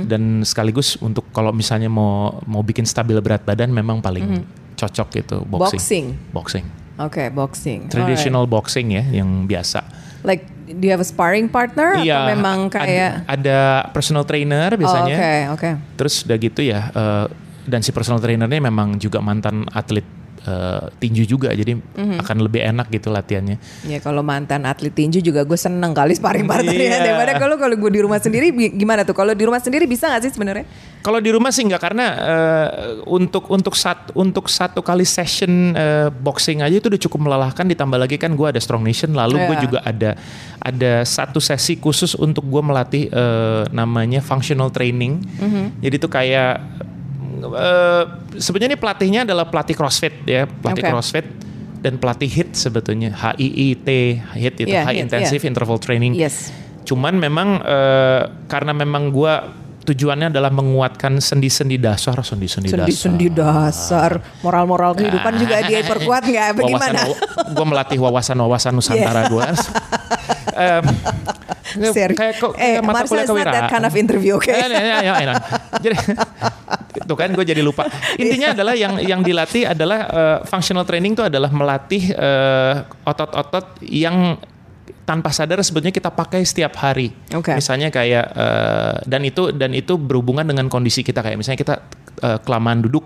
dan 0.06 0.42
sekaligus 0.42 0.98
untuk 0.98 1.26
kalau 1.30 1.50
misalnya 1.50 1.88
mau 1.88 2.42
mau 2.46 2.62
bikin 2.62 2.84
stabil 2.84 3.14
berat 3.22 3.42
badan 3.42 3.70
memang 3.70 4.02
paling 4.02 4.42
cocok 4.76 5.08
gitu 5.16 5.38
boxing 5.46 5.78
Boxing. 5.80 6.06
boxing 6.34 6.66
Oke, 6.96 7.28
boxing. 7.28 7.80
traditional 7.88 8.48
boxing 8.48 8.88
ya 8.92 9.04
yang 9.04 9.46
biasa. 9.46 9.84
Like 10.24 10.48
do 10.66 10.82
you 10.82 10.90
have 10.90 11.00
a 11.00 11.06
sparring 11.06 11.46
partner 11.46 11.94
atau 11.94 12.24
memang 12.32 12.72
kayak 12.72 13.28
ada, 13.30 13.86
personal 13.94 14.26
trainer 14.26 14.74
Oh, 14.74 14.80
biasanya 14.80 15.16
Oke, 15.16 15.34
oke. 15.54 15.70
terus 16.00 16.26
udah 16.26 16.38
gitu 16.40 16.62
ya 16.66 16.90
eh, 16.90 17.26
dan 17.66 17.80
si 17.80 17.90
personal 17.90 18.18
trainernya 18.18 18.62
memang 18.62 18.96
juga 18.96 19.20
mantan 19.20 19.66
atlet 19.70 20.06
eh, 20.42 20.86
tinju 20.96 21.26
juga 21.26 21.50
jadi 21.50 21.74
Mhm. 21.74 22.22
akan 22.22 22.38
lebih 22.40 22.62
enak 22.64 22.94
gitu 22.94 23.10
latihannya 23.10 23.58
Ya 23.82 23.98
kalau 23.98 24.22
mantan 24.22 24.62
atlet 24.64 24.94
tinju 24.94 25.18
juga 25.18 25.42
gue 25.42 25.58
seneng 25.58 25.90
kali 25.90 26.14
sparring 26.14 26.46
partnernya 26.46 26.86
Iya. 26.92 27.02
daripada 27.02 27.34
kalau 27.36 27.58
kalau 27.58 27.74
gue 27.74 27.90
di 27.90 27.98
rumah 27.98 28.22
sendiri 28.22 28.54
gimana 28.72 29.02
tuh? 29.02 29.18
Kalau 29.18 29.34
di 29.34 29.42
rumah 29.42 29.58
sendiri 29.58 29.84
bisa 29.86 30.06
gak 30.06 30.22
sih 30.22 30.30
sebenarnya? 30.30 30.70
Kalau 31.02 31.18
di 31.18 31.34
rumah 31.34 31.50
sih 31.50 31.66
nggak 31.66 31.82
karena 31.82 32.06
eh, 32.14 32.68
untuk 33.08 33.50
untuk 33.50 33.74
satu 33.74 34.14
untuk 34.14 34.46
satu 34.46 34.86
kali 34.86 35.02
session 35.02 35.50
eh, 35.74 36.14
boxing 36.14 36.62
aja 36.62 36.78
itu 36.78 36.94
udah 36.94 37.02
cukup 37.02 37.26
melelahkan 37.26 37.66
ditambah 37.66 37.98
lagi 37.98 38.22
kan 38.22 38.30
gue 38.32 38.46
ada 38.46 38.62
Strong 38.62 38.86
Nation 38.86 39.18
lalu 39.18 39.42
gue 39.44 39.56
Iya. 39.56 39.64
juga 39.66 39.80
ada 39.82 40.14
ada 40.62 40.94
satu 41.02 41.42
sesi 41.42 41.74
khusus 41.76 42.14
untuk 42.14 42.46
gue 42.46 42.62
melatih 42.62 43.10
eh, 43.10 43.66
namanya 43.74 44.22
functional 44.22 44.70
training. 44.70 45.26
Jadi 45.82 45.96
itu 45.96 46.06
kayak 46.06 46.54
eh, 47.54 48.04
sebenarnya 48.42 48.74
ini 48.74 48.80
pelatihnya 48.80 49.22
adalah 49.28 49.46
pelatih 49.46 49.76
CrossFit 49.78 50.26
ya 50.26 50.50
pelatih 50.50 50.84
Oke. 50.86 50.92
CrossFit 50.92 51.28
dan 51.86 52.02
pelatih 52.02 52.26
HIIT 52.26 52.50
sebetulnya 52.58 53.14
HIIT 53.14 53.88
HIIT 54.34 54.56
itu 54.66 54.74
Iya, 54.74 54.90
High 54.90 54.98
HIIT, 54.98 55.06
Intensive 55.06 55.44
Interval 55.46 55.78
Training. 55.78 56.18
Yes. 56.18 56.50
Cuman 56.82 57.22
memang 57.22 57.62
eh, 57.62 58.22
karena 58.50 58.74
memang 58.74 59.14
gua 59.14 59.65
tujuannya 59.86 60.34
adalah 60.34 60.50
menguatkan 60.50 61.22
sendi-sendi 61.22 61.78
dasar, 61.78 62.18
sendi-sendi 62.26 62.74
dasar. 62.74 62.90
Sendi-sendi 62.90 63.28
dasar, 63.30 64.18
moral-moral 64.42 64.98
kehidupan 64.98 65.38
juga 65.38 65.62
dia 65.64 65.86
perkuat 65.86 66.26
nggak? 66.26 66.50
Bagaimana? 66.60 67.02
gue 67.46 67.66
melatih 67.66 68.02
wawasan-wawasan 68.02 68.74
Nusantara 68.74 69.30
gue. 69.30 69.46
Serius. 71.76 72.16
kayak 72.16 72.36
kok 72.40 72.54
eh, 72.56 72.80
mata 72.80 73.04
Marcel, 73.04 73.28
kuliah 73.28 73.46
not 73.46 73.52
that 73.52 73.68
kind 73.68 73.86
of 73.86 73.94
interview, 73.96 74.40
oke? 74.40 74.48
Eh, 74.48 74.56
ya, 74.56 74.80
ya, 74.80 74.98
ya, 75.04 75.14
ya. 75.20 75.34
Jadi 75.84 75.96
tuh 77.10 77.18
kan 77.20 77.30
gue 77.36 77.46
jadi 77.46 77.60
lupa. 77.60 77.88
Intinya 78.16 78.56
adalah 78.56 78.74
yang 78.78 78.96
yang 79.04 79.22
dilatih 79.22 79.68
adalah 79.68 80.00
eh, 80.08 80.38
functional 80.48 80.88
training 80.88 81.20
itu 81.20 81.24
adalah 81.26 81.52
melatih 81.52 82.16
eh, 82.16 82.74
otot-otot 83.04 83.84
yang 83.84 84.40
tanpa 85.06 85.30
sadar 85.30 85.62
sebetulnya 85.62 85.94
kita 85.94 86.10
pakai 86.10 86.42
setiap 86.42 86.74
hari. 86.82 87.14
Oke. 87.32 87.54
Misalnya 87.54 87.94
kayak 87.94 88.26
eh, 88.34 88.94
dan 89.06 89.22
itu 89.22 89.54
dan 89.54 89.72
itu 89.72 89.96
berhubungan 89.96 90.44
dengan 90.44 90.66
kondisi 90.66 91.06
kita 91.06 91.22
kayak 91.22 91.38
misalnya 91.38 91.62
kita 91.62 91.76
eh, 92.26 92.40
kelamaan 92.42 92.82
duduk 92.82 93.06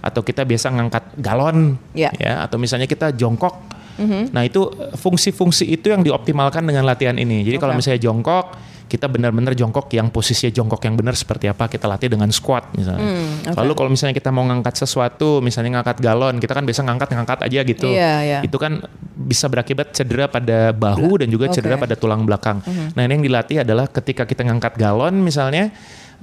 atau 0.00 0.22
kita 0.22 0.46
biasa 0.46 0.70
ngangkat 0.70 1.04
galon 1.18 1.74
Mm. 1.90 1.98
Ya. 1.98 2.10
atau 2.46 2.56
misalnya 2.56 2.86
kita 2.86 3.10
jongkok. 3.12 3.82
Nah, 4.00 4.48
itu 4.48 4.64
fungsi-fungsi 4.96 5.68
itu 5.68 5.92
yang 5.92 6.00
dioptimalkan 6.00 6.64
dengan 6.64 6.88
latihan 6.88 7.12
ini. 7.20 7.44
Jadi 7.44 7.60
kalau 7.60 7.76
Oke. 7.76 7.84
misalnya 7.84 8.00
jongkok, 8.00 8.56
kita 8.90 9.06
benar-benar 9.06 9.54
jongkok 9.54 9.86
yang 9.94 10.10
posisinya 10.10 10.50
jongkok 10.50 10.82
yang 10.82 10.98
benar 10.98 11.14
seperti 11.14 11.46
apa 11.46 11.70
kita 11.70 11.86
latih 11.86 12.10
dengan 12.10 12.26
squat 12.34 12.74
misalnya. 12.74 13.06
Hmm, 13.06 13.54
oke. 13.54 13.58
Lalu 13.62 13.72
kalau 13.78 13.90
misalnya 13.94 14.14
kita 14.18 14.34
mau 14.34 14.42
ngangkat 14.50 14.74
sesuatu, 14.82 15.38
misalnya 15.38 15.78
ngangkat 15.78 16.02
galon, 16.02 16.42
kita 16.42 16.58
kan 16.58 16.66
biasa 16.66 16.82
ngangkat-ngangkat 16.82 17.38
aja 17.46 17.60
gitu. 17.62 17.88
Iya, 17.94 18.12
iya. 18.26 18.38
Itu 18.42 18.58
kan 18.58 18.82
bisa 19.14 19.46
berakibat 19.46 19.94
cedera 19.94 20.26
pada 20.26 20.74
bahu 20.74 21.22
dan 21.22 21.30
juga 21.30 21.46
cedera 21.54 21.78
Oke. 21.78 21.86
pada 21.86 21.94
tulang 21.94 22.26
belakang. 22.26 22.58
Nah, 22.66 23.02
ini 23.06 23.22
yang 23.22 23.24
dilatih 23.24 23.62
adalah 23.62 23.86
ketika 23.86 24.26
kita 24.26 24.42
ngangkat 24.42 24.74
galon 24.74 25.22
misalnya 25.22 25.70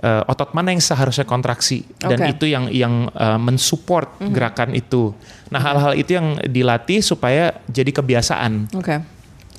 eh, 0.03 0.23
otot 0.27 0.51
mana 0.51 0.75
yang 0.75 0.83
seharusnya 0.83 1.23
kontraksi 1.23 1.87
dan 2.03 2.19
Oke. 2.19 2.35
itu 2.35 2.45
yang 2.51 2.67
yang 2.67 3.07
eh, 3.15 3.39
mensupport 3.39 4.19
gerakan 4.27 4.75
itu. 4.75 5.15
Nah, 5.47 5.63
hal-hal 5.63 5.95
itu 5.95 6.19
yang 6.19 6.35
dilatih 6.43 6.99
supaya 6.99 7.55
jadi 7.71 7.95
kebiasaan. 7.95 8.75
Oke. 8.75 9.16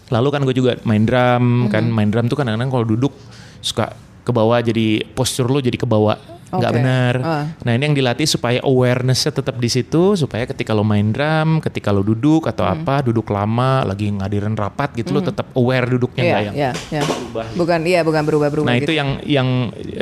Lalu 0.09 0.29
kan 0.29 0.41
gue 0.43 0.55
juga 0.55 0.73
main 0.83 1.05
drum, 1.05 1.69
kan 1.69 1.85
Mhm. 1.85 1.93
main 1.93 2.09
drum 2.09 2.27
tuh 2.27 2.37
kan 2.37 2.45
kadang-kadang 2.45 2.73
kalau 2.73 2.87
duduk 2.87 3.13
suka 3.61 3.93
ke 4.23 4.31
bawah 4.31 4.61
jadi 4.61 5.05
postur 5.13 5.49
lu 5.49 5.59
jadi 5.59 5.75
ke 5.75 5.85
bawah 5.85 6.17
nggak 6.49 6.73
Oke. 6.73 6.79
benar. 6.81 7.15
Ah. 7.21 7.45
Nah 7.61 7.77
ini 7.77 7.85
yang 7.85 7.93
dilatih 7.93 8.25
supaya 8.25 8.65
awarenessnya 8.65 9.37
tetap 9.37 9.61
di 9.61 9.69
situ 9.69 10.17
supaya 10.17 10.49
ketika 10.49 10.73
lo 10.73 10.81
main 10.81 11.13
drum, 11.13 11.61
ketika 11.61 11.93
lo 11.93 12.01
duduk 12.01 12.49
atau 12.49 12.65
Mhm. 12.65 12.73
apa 12.73 13.05
duduk 13.05 13.29
lama 13.29 13.85
lagi 13.85 14.09
ngadirin 14.09 14.57
rapat 14.57 14.97
gitu 14.97 15.13
lo 15.13 15.21
tetap 15.21 15.53
aware 15.53 15.85
duduknya 15.85 16.25
Iya, 16.25 16.31
nggak 16.33 16.45
yang 16.49 16.57
iya, 16.57 16.71
iya. 16.89 17.03
berubah. 17.05 17.47
Bukan, 17.53 17.81
iya, 17.85 18.01
bukan 18.01 18.23
berubah-berubah 18.25 18.65
Nah 18.65 18.77
gitu. 18.81 18.89
itu 18.89 18.93
yang 18.97 19.11
yang 19.29 19.49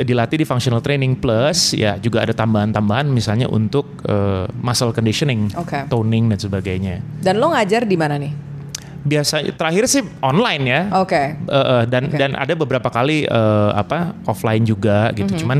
dilatih 0.07 0.39
di 0.39 0.45
functional 0.47 0.79
training 0.79 1.19
plus 1.19 1.75
ya 1.75 1.99
juga 1.99 2.23
ada 2.23 2.31
tambahan-tambahan 2.31 3.11
misalnya 3.11 3.51
untuk 3.51 3.99
eh, 4.07 4.47
muscle 4.63 4.95
conditioning, 4.95 5.51
Oke. 5.51 5.83
toning 5.91 6.31
dan 6.31 6.39
sebagainya. 6.39 7.03
Dan 7.19 7.43
lo 7.43 7.51
ngajar 7.51 7.83
di 7.83 7.99
mana 7.99 8.15
nih? 8.15 8.46
Biasa 9.07 9.41
terakhir 9.55 9.87
sih 9.87 10.03
online 10.19 10.63
ya. 10.67 10.81
Oke. 10.99 11.39
Eh, 11.39 11.55
eh, 11.55 11.83
dan 11.87 12.03
Oke. 12.11 12.17
dan 12.19 12.31
ada 12.35 12.53
beberapa 12.53 12.91
kali 12.91 13.23
eh, 13.23 13.71
apa 13.71 14.13
offline 14.27 14.67
juga 14.67 15.09
gitu. 15.15 15.31
Mhm. 15.31 15.39
Cuman 15.41 15.59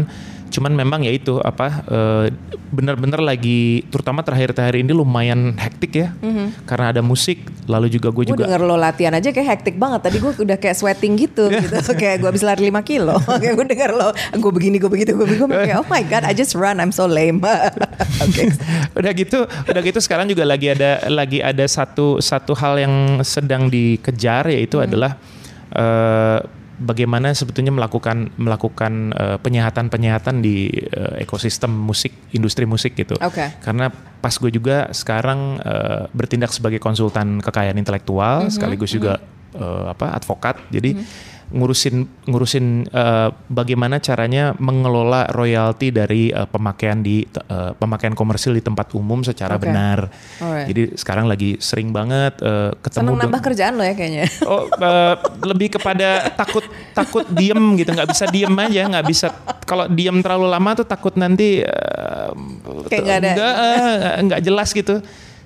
Cuman 0.49 0.73
memang 0.73 1.03
ya 1.03 1.12
itu 1.13 1.39
apa 1.43 1.83
uh, 1.88 2.25
benar-benar 2.71 3.23
lagi 3.23 3.88
terutama 3.88 4.23
terakhir-terakhir 4.23 4.83
ini 4.83 4.91
lumayan 4.91 5.55
hektik 5.55 5.93
ya. 5.95 6.07
Karena 6.67 6.91
ada 6.95 7.01
musik, 7.03 7.47
lalu 7.67 7.91
juga 7.91 8.12
gue 8.12 8.31
juga 8.31 8.47
denger 8.47 8.62
lo 8.63 8.75
latihan 8.75 9.13
aja 9.15 9.29
kayak 9.31 9.47
hektik 9.60 9.75
banget. 9.75 10.07
Tadi 10.07 10.17
gue 10.19 10.31
udah 10.43 10.57
kayak 10.57 10.75
sweating 10.75 11.19
gitu, 11.19 11.47
gitu. 11.63 11.77
kayak 11.95 12.23
gue 12.23 12.29
habis 12.29 12.43
lari 12.43 12.67
5 12.69 12.81
kilo. 12.83 13.15
kayak 13.41 13.55
gue 13.55 13.65
denger 13.67 13.91
lo, 13.95 14.10
gue 14.13 14.51
begini, 14.51 14.75
gue 14.79 14.91
begitu, 14.91 15.15
gue 15.15 15.27
begitu. 15.27 15.45
Kayak, 15.47 15.83
oh 15.83 15.88
my 15.88 16.03
god, 16.07 16.23
I 16.27 16.33
just 16.36 16.55
run, 16.55 16.79
I'm 16.79 16.91
so 16.91 17.07
lame. 17.07 17.39
Oke. 18.23 18.49
udah 18.97 19.12
gitu 19.13 19.45
udah 19.45 19.81
gitu 19.86 19.99
sekarang 20.01 20.25
juga 20.25 20.41
lagi 20.41 20.73
ada 20.73 21.05
lagi 21.12 21.38
ada 21.38 21.65
satu 21.69 22.17
satu 22.17 22.57
hal 22.57 22.81
yang 22.81 22.95
sedang 23.21 23.69
dikejar 23.69 24.49
yaitu 24.49 24.81
adalah 24.81 25.21
eh, 25.69 26.39
bagaimana 26.77 27.33
sebetulnya 27.33 27.73
melakukan 27.73 28.31
melakukan 28.37 29.11
eh, 29.13 29.37
penyehatan-penyehatan 29.41 30.41
di 30.45 30.69
eh, 30.69 31.25
ekosistem 31.25 31.73
musik 31.73 32.13
industri 32.33 32.69
musik 32.69 32.93
gitu. 32.93 33.17
Oke. 33.17 33.49
karena 33.61 33.89
pas 34.21 34.33
gue 34.33 34.51
juga 34.53 34.89
sekarang 34.93 35.61
eh, 35.61 36.03
bertindak 36.13 36.53
sebagai 36.53 36.77
konsultan 36.77 37.41
kekayaan 37.41 37.77
intelektual 37.77 38.47
sekaligus 38.53 38.93
juga 38.93 39.19
eh, 39.57 39.85
apa 39.89 40.13
advokat. 40.13 40.61
Jadi 40.69 40.97
ngurusin 41.47 42.27
ngurusin 42.27 42.91
eh, 42.91 43.29
bagaimana 43.47 44.03
caranya 44.03 44.51
mengelola 44.60 45.31
royalti 45.31 45.95
dari 45.95 46.27
eh, 46.27 46.43
pemakaian 46.43 46.99
di 46.99 47.23
eh, 47.23 47.71
pemakaian 47.71 48.12
komersil 48.12 48.51
di 48.51 48.60
tempat 48.60 48.91
umum 48.99 49.23
secara 49.23 49.55
Oke. 49.55 49.63
benar. 49.67 50.12
Alright. 50.43 50.67
Jadi 50.67 50.81
sekarang 50.99 51.31
lagi 51.31 51.55
sering 51.63 51.95
banget 51.95 52.36
eh, 52.43 52.75
ketemu 52.83 53.15
Seneng 53.15 53.15
de- 53.15 53.23
nambah 53.23 53.41
kerjaan 53.47 53.73
lo 53.79 53.83
ya 53.88 53.95
kayaknya. 53.95 54.25
Oh, 54.43 54.67
eh, 54.67 55.15
lebih 55.47 55.79
kepada 55.79 56.36
takut 56.36 56.67
takut 56.91 57.23
diem 57.31 57.79
gitu, 57.79 57.95
nggak 57.95 58.10
bisa 58.12 58.25
diem 58.27 58.55
aja, 58.60 58.81
nggak 58.91 59.05
bisa. 59.07 59.27
Kalau 59.63 59.88
diem 59.88 60.19
terlalu 60.19 60.47
lama 60.51 60.71
tuh 60.75 60.88
takut 60.88 61.15
nanti 61.15 61.63
eh, 61.63 62.29
Kayak 62.91 63.23
nggak 63.23 63.53
eh, 63.55 64.19
nggak 64.27 64.41
jelas 64.43 64.69
gitu, 64.75 64.99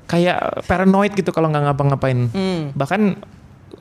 kayak 0.10 0.66
paranoid 0.66 1.14
gitu 1.14 1.30
kalau 1.30 1.54
nggak 1.54 1.70
ngapa-ngapain. 1.70 2.30
Hmm. 2.34 2.74
Bahkan 2.74 3.02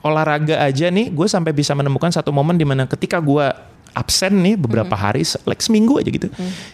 olahraga 0.01 0.59
aja 0.59 0.87
nih, 0.87 1.09
gue 1.09 1.25
sampai 1.25 1.51
bisa 1.51 1.71
menemukan 1.71 2.09
satu 2.09 2.29
momen 2.29 2.53
di 2.53 2.63
mana 2.63 2.85
ketika 2.85 3.17
gue 3.17 3.45
absen 3.91 4.33
nih 4.35 4.55
beberapa 4.55 4.91
Hmm. 4.91 5.03
hari, 5.03 5.21
like 5.43 5.59
seminggu 5.59 5.97
aja 5.97 6.07
gitu, 6.07 6.27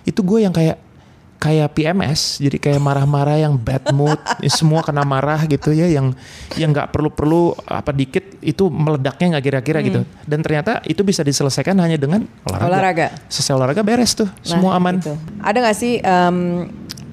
itu 0.03 0.19
gue 0.19 0.39
yang 0.39 0.51
kayak 0.51 0.77
kayak 1.37 1.69
PMS 1.71 2.41
jadi 2.41 2.57
kayak 2.57 2.81
marah-marah 2.81 3.37
yang 3.37 3.53
bad 3.53 3.93
mood 3.93 4.17
semua 4.49 4.81
kena 4.81 5.05
marah 5.05 5.45
gitu 5.45 5.69
ya 5.69 5.85
yang 5.85 6.17
yang 6.55 6.73
nggak 6.73 6.89
perlu-perlu 6.89 7.53
apa 7.63 7.93
dikit 7.93 8.41
itu 8.41 8.65
meledaknya 8.67 9.37
nggak 9.37 9.45
kira-kira 9.45 9.79
gitu 9.81 10.01
dan 10.25 10.39
ternyata 10.41 10.81
itu 10.83 10.97
bisa 11.01 11.21
diselesaikan 11.21 11.77
hanya 11.77 11.93
dengan 11.93 12.25
olahraga, 12.41 12.57
Hmm. 12.57 12.73
Olahraga. 12.73 13.07
selesai 13.29 13.53
olahraga 13.53 13.81
beres 13.81 14.11
tuh 14.13 14.25
semua 14.41 14.73
Nah, 14.73 14.81
aman 14.81 14.97
itu. 14.97 15.13
Ada 15.37 15.57
gak 15.61 15.77
sih 15.77 15.93
em, 16.01 16.37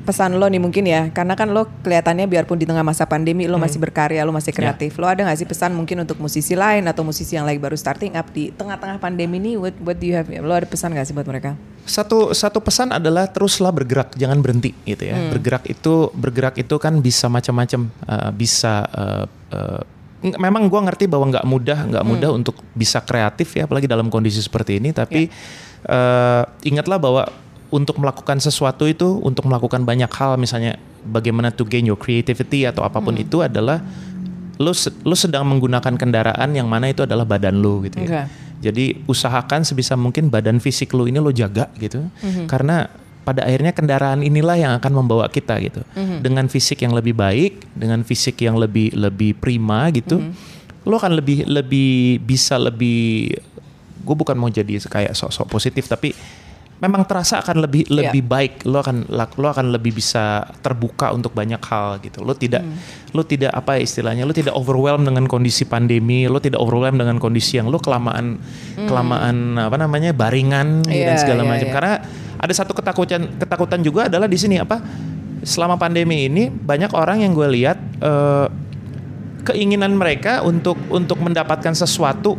pesan 0.05 0.37
lo 0.37 0.45
nih 0.45 0.61
mungkin 0.61 0.85
ya? 0.85 1.09
Karena 1.09 1.33
kan 1.33 1.49
lo 1.49 1.67
kelihatannya 1.81 2.29
biarpun 2.29 2.55
di 2.55 2.65
tengah 2.65 2.81
masa 2.81 3.05
pandemi 3.05 3.45
lo 3.45 3.57
Hmm. 3.57 3.65
masih 3.65 3.81
berkarya, 3.81 4.21
lo 4.23 4.31
Ya. 4.31 4.37
masih 4.37 4.53
kreatif. 4.53 4.95
Lo 4.95 5.09
ada 5.09 5.25
gak 5.25 5.35
sih 5.35 5.49
pesan 5.49 5.73
mungkin 5.73 6.05
untuk 6.05 6.21
musisi 6.21 6.53
lain 6.53 6.85
atau 6.85 7.03
musisi 7.03 7.35
yang 7.35 7.43
lagi 7.43 7.57
baru 7.57 7.75
starting 7.75 8.15
up 8.15 8.29
di 8.31 8.53
tengah-tengah 8.53 8.97
pandemi 8.97 9.41
ini? 9.41 9.57
What, 9.57 9.75
what 9.81 9.97
do 9.97 10.05
you 10.05 10.15
have? 10.15 10.29
Lo 10.29 10.53
ada 10.53 10.65
pesan 10.65 10.93
gak 10.93 11.09
sih 11.09 11.13
buat 11.13 11.25
mereka? 11.25 11.57
satu 11.85 12.33
satu 12.33 12.65
pesan 12.65 12.97
adalah 12.97 13.29
teruslah 13.29 13.69
bergerak 13.69 14.17
jangan 14.17 14.41
berhenti 14.41 14.73
gitu 14.89 15.05
ya 15.05 15.29
bergerak 15.29 15.69
itu 15.69 16.09
bergerak 16.17 16.57
itu 16.57 16.81
kan 16.81 16.97
bisa 16.97 17.29
macam-macam 17.29 17.93
eh, 18.09 18.31
bisa 18.33 18.89
eh, 18.89 19.85
ng- 20.25 20.41
memang 20.41 20.65
gua 20.67 20.81
ngerti 20.81 21.05
bahwa 21.05 21.29
nggak 21.29 21.45
mudah 21.45 21.79
nggak 21.93 22.05
mudah 22.09 22.33
untuk 22.33 22.57
bisa 22.73 23.05
kreatif 23.05 23.53
ya 23.53 23.69
apalagi 23.69 23.85
dalam 23.85 24.09
kondisi 24.09 24.41
seperti 24.41 24.81
ini 24.81 24.97
tapi 24.97 25.29
eh, 25.85 26.43
ingatlah 26.65 26.97
bahwa 26.97 27.29
untuk 27.75 27.99
melakukan 27.99 28.39
sesuatu 28.39 28.87
itu 28.87 29.19
untuk 29.19 29.51
melakukan 29.51 29.83
banyak 29.83 30.07
hal 30.09 30.39
misalnya 30.39 30.79
bagaimana 31.03 31.51
to 31.51 31.67
gain 31.67 31.83
your 31.83 31.99
creativity 31.99 32.63
atau 32.63 32.87
apa 32.87 33.03
pun 33.03 33.19
itu 33.19 33.43
adalah 33.43 33.83
lo 34.57 34.71
se- 34.71 34.95
lo 35.03 35.19
sedang 35.19 35.43
menggunakan 35.43 35.99
kendaraan 35.99 36.55
yang 36.55 36.71
mana 36.71 36.87
itu 36.87 37.03
adalah 37.03 37.27
badan 37.27 37.59
lo 37.59 37.83
gitu 37.83 37.99
ya. 37.99 38.31
Jadi 38.63 39.03
usahakan 39.05 39.61
sebisa 39.61 39.93
mungkin 39.93 40.31
badan 40.31 40.57
fisik 40.57 40.95
lo 40.95 41.05
ini 41.05 41.19
lo 41.19 41.29
jaga 41.29 41.67
gitu. 41.77 42.07
Karena 42.47 42.87
pada 43.21 43.43
akhirnya 43.43 43.73
kendaraan 43.73 44.23
inilah 44.23 44.55
yang 44.55 44.73
akan 44.79 44.93
membawa 44.95 45.27
kita 45.27 45.59
gitu. 45.59 45.83
Dengan 46.23 46.47
fisik 46.47 46.79
yang 46.79 46.95
lebih 46.95 47.13
baik, 47.13 47.67
dengan 47.75 48.01
fisik 48.01 48.39
yang 48.39 48.55
lebih 48.55 48.95
lebih 48.95 49.35
prima 49.35 49.91
gitu. 49.91 50.23
Lo 50.85 50.95
akan 50.95 51.19
lebih 51.19 51.45
lebih 51.45 51.93
bisa 52.21 52.55
lebih 52.55 53.35
gue 54.01 54.15
bukan 54.15 54.37
mau 54.37 54.47
jadi 54.47 54.79
kayak 54.79 55.13
sok-sok 55.13 55.49
positif 55.49 55.89
tapi 55.89 56.13
memang 56.85 57.09
terasa 57.09 57.41
akan 57.41 57.65
lebih 57.65 57.89
Iya. 57.89 58.13
lebih 58.13 58.23
baik 58.29 58.53
lo 58.69 58.85
akan 58.85 59.09
lo 59.09 59.47
akan 59.49 59.73
lebih 59.73 59.97
bisa 59.97 60.45
terbuka 60.61 61.09
untuk 61.11 61.33
banyak 61.33 61.59
hal 61.65 61.97
gitu 62.05 62.21
lo 62.21 62.37
tidak 62.37 62.61
Hmm. 62.61 62.77
lo 63.17 63.25
tidak 63.25 63.51
apa 63.51 63.81
ya 63.81 63.89
istilahnya 63.89 64.29
lo 64.29 64.37
tidak 64.37 64.53
overwhelmed 64.53 65.09
dengan 65.09 65.25
kondisi 65.25 65.65
pandemi 65.65 66.29
lo 66.29 66.37
tidak 66.39 66.61
overwhelmed 66.61 67.01
dengan 67.01 67.17
kondisi 67.17 67.57
yang 67.57 67.73
lo 67.73 67.81
kelamaan 67.81 68.37
kelamaan 68.77 69.57
apa 69.57 69.81
namanya 69.81 70.13
baringan 70.13 70.85
gitu 70.85 71.01
dan 71.01 71.17
Iya, 71.17 71.23
segala 71.25 71.43
iya, 71.43 71.51
macam 71.51 71.69
iya. 71.69 71.75
karena 71.75 71.93
ada 72.37 72.53
satu 72.53 72.77
ketakutan 72.77 73.41
ketakutan 73.41 73.81
juga 73.81 74.13
adalah 74.13 74.29
di 74.29 74.37
sini 74.37 74.61
apa 74.61 74.85
selama 75.41 75.81
pandemi 75.81 76.29
ini 76.29 76.53
banyak 76.53 76.93
orang 76.93 77.25
yang 77.25 77.33
gue 77.33 77.49
lihat 77.49 77.79
eh, 78.01 78.47
keinginan 79.45 79.97
mereka 79.97 80.41
untuk 80.41 80.77
untuk 80.89 81.21
mendapatkan 81.21 81.77
sesuatu 81.77 82.37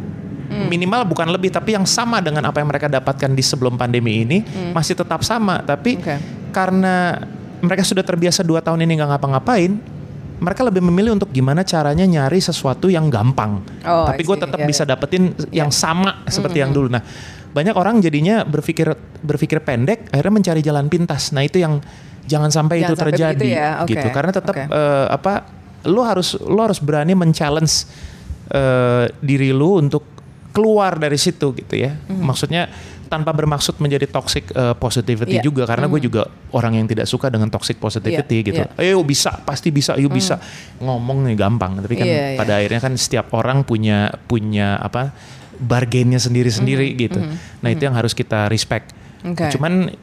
Hmm. 0.56 0.72
minimal 0.72 1.04
bukan 1.04 1.28
lebih 1.28 1.52
tapi 1.52 1.76
yang 1.76 1.84
sama 1.84 2.24
dengan 2.24 2.48
apa 2.48 2.64
yang 2.64 2.72
mereka 2.72 2.88
dapatkan 2.88 3.36
di 3.36 3.44
sebelum 3.44 3.76
pandemi 3.76 4.24
ini 4.24 4.38
masih 4.72 4.96
tetap 4.96 5.20
sama. 5.22 5.60
Tapi 5.60 6.00
Hmm. 6.00 6.02
Oke. 6.02 6.16
karena 6.50 7.20
mereka 7.60 7.84
sudah 7.84 8.00
terbiasa 8.02 8.40
dua 8.40 8.64
tahun 8.64 8.88
ini 8.88 8.96
nggak 8.96 9.10
ngapa-ngapain 9.12 9.72
mereka 10.36 10.68
lebih 10.68 10.84
memilih 10.84 11.16
untuk 11.16 11.32
gimana 11.32 11.64
caranya 11.64 12.04
nyari 12.04 12.40
sesuatu 12.40 12.92
yang 12.92 13.08
gampang. 13.08 13.64
Oh, 13.88 14.04
tapi 14.04 14.24
gue 14.24 14.36
tetap 14.36 14.60
Ya, 14.60 14.68
bisa 14.68 14.84
dapetin 14.84 15.32
yang 15.48 15.72
sama 15.72 16.24
seperti 16.28 16.60
yang 16.60 16.72
dulu. 16.72 16.92
Nah 16.92 17.00
banyak 17.52 17.72
orang 17.72 18.04
jadinya 18.04 18.44
berpikir 18.44 18.92
berpikir 19.24 19.64
pendek 19.64 20.12
akhirnya 20.12 20.34
mencari 20.36 20.60
jalan 20.60 20.92
pintas. 20.92 21.32
Nah 21.32 21.40
itu 21.40 21.64
yang 21.64 21.80
jangan 22.28 22.52
sampai 22.52 22.84
Jangan 22.84 22.88
itu 22.88 22.96
sampai 23.00 23.12
terjadi 23.16 23.48
ya, 23.48 23.70
oke, 23.84 23.92
gitu. 23.96 24.08
Karena 24.12 24.32
tetap 24.36 24.56
oke. 24.56 24.64
eh, 24.68 25.08
apa 25.08 25.34
lu 25.88 26.04
harus 26.04 26.36
lu 26.36 26.60
harus 26.60 26.84
berani 26.84 27.16
men-challenge 27.16 27.74
eh, 28.52 29.06
diri 29.20 29.56
lu 29.56 29.80
untuk 29.80 30.15
keluar 30.56 30.96
dari 30.96 31.20
situ 31.20 31.52
gitu 31.52 31.76
ya. 31.76 31.92
Mhm. 32.08 32.24
Maksudnya 32.24 32.72
tanpa 33.06 33.30
bermaksud 33.36 33.78
menjadi 33.78 34.10
toxic 34.10 34.50
eh, 34.50 34.74
positivity 34.74 35.38
Iya. 35.38 35.44
juga 35.46 35.64
karena 35.70 35.86
gue 35.86 36.02
juga 36.02 36.26
orang 36.56 36.80
yang 36.80 36.88
tidak 36.90 37.06
suka 37.06 37.30
dengan 37.30 37.52
toxic 37.54 37.78
positivity 37.78 38.42
Iya, 38.42 38.46
gitu. 38.48 38.62
Ayo 38.80 39.04
bisa, 39.06 39.36
pasti 39.46 39.70
bisa, 39.70 39.94
ayo 39.94 40.10
bisa. 40.10 40.42
Ngomong 40.82 41.28
nih 41.30 41.38
gampang, 41.38 41.78
tapi 41.84 42.00
kan 42.00 42.08
Iya, 42.08 42.34
iya. 42.34 42.40
pada 42.40 42.58
akhirnya 42.58 42.82
kan 42.82 42.94
setiap 42.98 43.30
orang 43.36 43.62
punya 43.62 44.10
punya 44.26 44.80
apa 44.80 45.14
bargainnya 45.56 46.18
sendiri-sendiri 46.18 46.92
Mhm, 46.92 46.98
gitu. 46.98 47.20
Nah, 47.62 47.70
itu 47.70 47.86
yang 47.86 47.96
harus 47.96 48.12
kita 48.12 48.50
respect. 48.50 48.92
Oke. 49.24 49.54
Cuman 49.54 49.94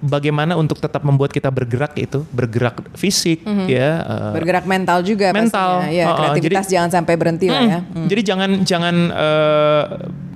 bagaimana 0.00 0.56
untuk 0.56 0.76
tetap 0.76 1.00
membuat 1.00 1.28
kita 1.28 1.48
bergerak 1.48 1.92
itu, 1.94 2.24
bergerak 2.26 2.80
fisik 2.94 3.44
ya, 3.66 3.90
eh, 4.00 4.32
Bergerak 4.34 4.64
mental 4.64 5.00
juga 5.00 5.28
mental. 5.30 5.84
pastinya. 5.84 5.92
Ya, 5.92 6.06
oh, 6.06 6.16
kreativitas 6.16 6.64
jadi- 6.64 6.72
jangan 6.74 6.90
sampai 6.92 7.14
berhenti 7.14 7.46
lah 7.46 7.62
ya. 7.62 7.78
Hmm, 7.84 8.08
Jadi 8.08 8.22
jangan 8.22 8.50
jangan 8.62 8.96
eh, 9.10 9.84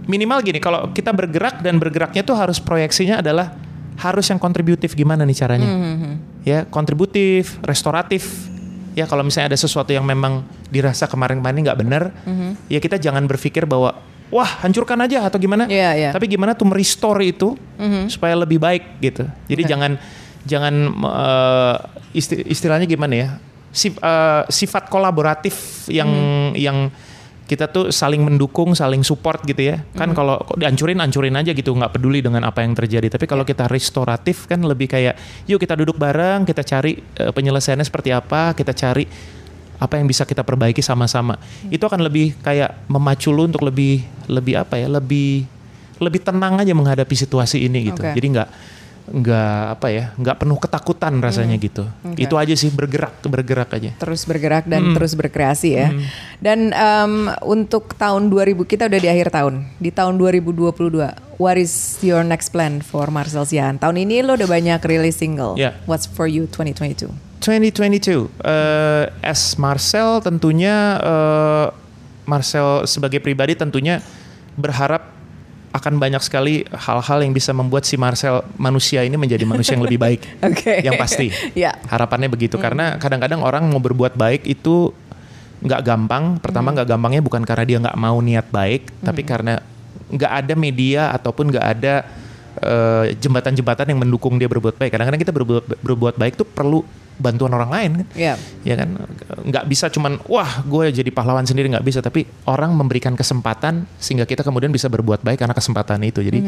minimal 0.05 0.39
gini 0.41 0.59
kalau 0.59 0.91
kita 0.91 1.11
bergerak 1.11 1.59
dan 1.59 1.77
bergeraknya 1.77 2.21
tuh 2.21 2.35
harus 2.35 2.57
proyeksinya 2.59 3.19
adalah 3.19 3.57
harus 3.97 4.27
yang 4.27 4.37
kontributif 4.37 4.93
gimana 4.93 5.23
nih 5.23 5.37
caranya? 5.37 5.67
Hmm, 5.67 6.15
Ya, 6.45 6.69
kontributif, 6.69 7.57
restoratif. 7.65 8.53
Ya 8.93 9.09
kalau 9.09 9.25
misalnya 9.25 9.51
ada 9.51 9.59
sesuatu 9.59 9.91
yang 9.91 10.05
memang 10.05 10.45
dirasa 10.69 11.09
kemarin-kemarin 11.09 11.65
nggak 11.65 11.81
benar, 11.81 12.03
Hmm, 12.23 12.55
ya 12.69 12.79
kita 12.79 12.95
jangan 12.95 13.25
berpikir 13.25 13.65
bahwa 13.65 13.97
wah 14.35 14.51
hancurkan 14.67 14.99
aja 15.07 15.31
atau 15.31 15.39
gimana. 15.39 15.71
Iya, 15.71 15.91
iya. 15.95 16.11
Tapi 16.11 16.27
gimana 16.27 16.59
tuh 16.59 16.67
merestore 16.67 17.31
itu 17.31 17.55
supaya 18.11 18.35
lebih 18.35 18.59
baik 18.59 18.99
gitu. 18.99 19.23
Jadi 19.47 19.63
Oke. 19.63 19.71
jangan 19.71 19.93
jangan 20.43 20.75
eh, 20.91 21.77
isti- 22.19 22.43
istilahnya 22.51 22.91
gimana 22.91 23.15
ya? 23.15 23.29
Sif- 23.71 24.03
eh, 24.03 24.43
sifat 24.51 24.91
kolaboratif 24.91 25.87
yang 25.87 26.11
yang 26.59 26.91
kita 27.45 27.69
tuh 27.69 27.93
saling 27.93 28.25
mendukung, 28.25 28.73
saling 28.73 29.05
support 29.05 29.45
gitu 29.45 29.69
ya. 29.69 29.85
Kan 29.93 30.17
kalau 30.17 30.41
kok 30.41 30.57
dihancurin, 30.57 30.97
hancurin 30.97 31.37
aja 31.37 31.53
gitu, 31.53 31.77
nggak 31.77 31.93
peduli 31.93 32.25
dengan 32.25 32.41
apa 32.49 32.65
yang 32.65 32.73
terjadi. 32.73 33.13
Tapi 33.13 33.29
kalau 33.29 33.45
kita 33.45 33.69
restoratif 33.69 34.49
kan 34.49 34.65
lebih 34.65 34.89
kayak, 34.89 35.45
yuk 35.45 35.61
kita 35.61 35.77
duduk 35.77 36.01
bareng, 36.01 36.49
kita 36.49 36.65
cari 36.65 36.97
eh, 36.97 37.31
penyelesaiannya 37.31 37.85
seperti 37.85 38.11
apa, 38.17 38.57
kita 38.57 38.73
cari 38.73 39.05
apa 39.79 39.99
yang 39.99 40.07
bisa 40.07 40.23
kita 40.23 40.47
perbaiki 40.47 40.81
sama-sama. 40.81 41.39
Itu 41.69 41.87
akan 41.87 42.03
lebih 42.05 42.39
kayak 42.41 42.87
memacu 42.87 43.35
lu 43.35 43.51
untuk 43.51 43.63
lebih 43.67 44.07
lebih 44.31 44.55
apa 44.61 44.79
ya, 44.79 44.87
lebih 44.89 45.47
lebih 46.03 46.21
tenang 46.23 46.59
aja 46.59 46.75
menghadapi 46.75 47.15
situasi 47.15 47.63
ini 47.65 47.91
gitu. 47.91 48.03
Oke. 48.03 48.15
Jadi 48.15 48.27
nggak 48.35 48.49
nggak 49.05 49.79
apa 49.79 49.87
ya 49.93 50.05
nggak 50.17 50.37
penuh 50.41 50.57
ketakutan 50.57 51.13
rasanya 51.21 51.61
gitu 51.61 51.85
Oke. 52.05 52.25
itu 52.25 52.35
aja 52.41 52.55
sih 52.57 52.73
bergerak 52.73 53.21
bergerak 53.21 53.69
aja 53.77 53.91
terus 54.01 54.25
bergerak 54.25 54.65
dan 54.65 54.97
terus 54.97 55.13
berkreasi 55.17 55.71
ya. 55.75 55.89
Dan 56.39 56.71
em, 56.77 57.33
untuk 57.43 57.97
tahun 57.97 58.29
2000 58.29 58.69
kita 58.69 58.83
udah 58.87 59.01
di 59.01 59.09
akhir 59.09 59.33
tahun. 59.33 59.65
Di 59.81 59.91
tahun 59.91 60.21
2022, 60.21 61.41
what 61.41 61.57
is 61.57 61.99
your 62.05 62.21
next 62.21 62.53
plan 62.53 62.85
for 62.85 63.09
Marcel 63.09 63.49
Sian? 63.49 63.81
Tahun 63.81 63.97
ini 63.97 64.21
lo 64.21 64.37
udah 64.37 64.49
banyak 64.49 64.81
rilis 64.85 65.19
single. 65.19 65.57
Ya. 65.57 65.73
What's 65.89 66.05
for 66.05 66.29
you 66.29 66.45
2022? 66.51 67.11
2022 67.45 68.29
eh 68.41 69.05
as 69.21 69.57
Marcel 69.61 70.25
tentunya 70.25 70.97
eh, 70.97 71.67
Marcel 72.25 72.89
sebagai 72.89 73.21
pribadi 73.21 73.53
tentunya 73.53 74.01
berharap 74.57 75.13
akan 75.75 75.99
banyak 75.99 76.23
sekali 76.23 76.63
hal-hal 76.71 77.19
yang 77.27 77.35
bisa 77.35 77.51
membuat 77.51 77.83
si 77.83 77.99
Marcel 77.99 78.47
manusia 78.55 79.03
ini 79.03 79.19
menjadi 79.19 79.43
manusia 79.43 79.75
yang 79.75 79.83
lebih 79.83 79.99
baik. 79.99 80.23
Oke. 80.55 80.87
Yang 80.87 80.95
pasti. 81.03 81.27
Ya. 81.59 81.75
Harapannya 81.91 82.31
begitu 82.31 82.55
karena 82.63 82.95
kadang-kadang 83.03 83.43
orang 83.43 83.67
mau 83.67 83.83
berbuat 83.83 84.15
baik 84.15 84.47
itu 84.47 84.95
nggak 85.67 85.83
gampang. 85.83 86.39
Pertama 86.39 86.71
nggak 86.71 86.87
gampangnya 86.87 87.23
bukan 87.27 87.43
karena 87.43 87.65
dia 87.67 87.79
nggak 87.83 87.99
mau 87.99 88.23
niat 88.23 88.47
baik, 88.55 89.03
tapi 89.03 89.27
karena 89.27 89.59
nggak 90.15 90.33
ada 90.47 90.55
media 90.55 91.11
ataupun 91.11 91.51
nggak 91.51 91.67
ada 91.67 92.07
eh, 92.63 93.05
jembatan-jembatan 93.19 93.91
yang 93.91 93.99
mendukung 93.99 94.39
dia 94.39 94.47
berbuat 94.47 94.79
baik. 94.79 94.95
Kadang-kadang 94.95 95.23
kita 95.27 95.35
berbuat 95.35 95.83
berbuat 95.83 96.15
baik 96.15 96.39
tuh 96.39 96.47
perlu 96.47 96.87
bantuan 97.19 97.55
orang 97.55 97.71
lain 97.71 97.91
kan. 98.03 98.07
Ya. 98.15 98.35
ya 98.67 98.75
kan? 98.75 98.99
Nggak 99.47 99.65
bisa 99.71 99.87
cuman 99.91 100.19
wah 100.27 100.63
gue 100.67 100.91
jadi 100.91 101.11
pahlawan 101.15 101.47
sendiri. 101.47 101.71
Nggak 101.71 101.87
bisa 101.87 101.99
tapi 102.03 102.27
orang 102.47 102.75
memberikan 102.75 103.15
kesempatan 103.15 103.87
sehingga 103.99 104.27
kita 104.27 104.43
kemudian 104.43 104.71
bisa 104.75 104.91
berbuat 104.91 105.23
baik 105.23 105.43
karena 105.43 105.55
kesempatan 105.55 106.03
itu. 106.03 106.21
Jadi 106.21 106.41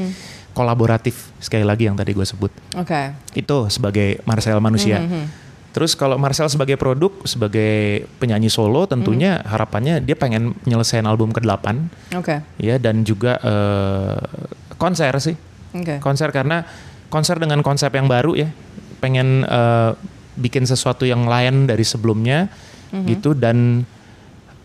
kolaboratif. 0.56 1.30
Sekali 1.38 1.62
lagi 1.62 1.86
yang 1.86 1.96
tadi 1.96 2.12
gue 2.12 2.26
sebut. 2.26 2.52
Oke. 2.76 3.14
itu 3.36 3.56
sebagai 3.68 4.20
Marcel 4.24 4.58
manusia. 4.58 5.02
Terus 5.76 5.92
kalau 5.92 6.16
Marcel 6.16 6.48
sebagai 6.48 6.80
produk 6.80 7.12
sebagai 7.28 8.08
penyanyi 8.16 8.48
solo 8.48 8.88
tentunya 8.88 9.44
harapannya 9.44 10.00
dia 10.00 10.16
pengen 10.16 10.56
nyelesain 10.64 11.04
album 11.04 11.36
ke-8 11.36 11.66
Oke. 12.16 12.40
ya 12.56 12.80
dan 12.80 13.04
juga 13.04 13.36
eh, 13.44 14.16
konser 14.80 15.12
sih. 15.20 15.36
Oke. 15.76 16.00
konser 16.00 16.32
karena 16.32 16.64
konser 17.12 17.36
dengan 17.36 17.60
konsep 17.60 17.92
yang 17.92 18.08
baru 18.08 18.32
ya. 18.32 18.48
Pengen 19.04 19.44
eh, 19.44 19.92
bikin 20.36 20.68
sesuatu 20.68 21.08
yang 21.08 21.24
lain 21.24 21.66
dari 21.66 21.82
sebelumnya 21.82 22.48
gitu. 22.92 23.32
Dan 23.34 23.84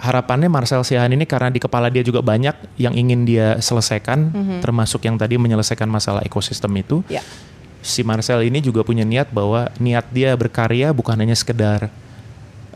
harapannya 0.01 0.49
Marcel 0.49 0.81
Siahan 0.81 1.13
ini 1.13 1.29
karena 1.29 1.53
di 1.53 1.61
kepala 1.61 1.87
dia 1.93 2.01
juga 2.01 2.25
banyak 2.25 2.77
yang 2.81 2.97
ingin 2.97 3.21
dia 3.23 3.61
selesaikan 3.61 4.33
termasuk 4.59 5.05
yang 5.05 5.15
tadi 5.15 5.37
menyelesaikan 5.37 5.87
masalah 5.87 6.25
ekosistem 6.25 6.73
itu. 6.77 7.05
Ya. 7.07 7.21
si 7.81 8.05
Marcel 8.05 8.45
ini 8.45 8.61
juga 8.61 8.85
punya 8.85 9.01
niat 9.01 9.33
bahwa 9.33 9.65
niat 9.81 10.05
dia 10.13 10.37
berkarya 10.37 10.93
bukan 10.93 11.17
hanya 11.17 11.33
sekedar 11.33 11.89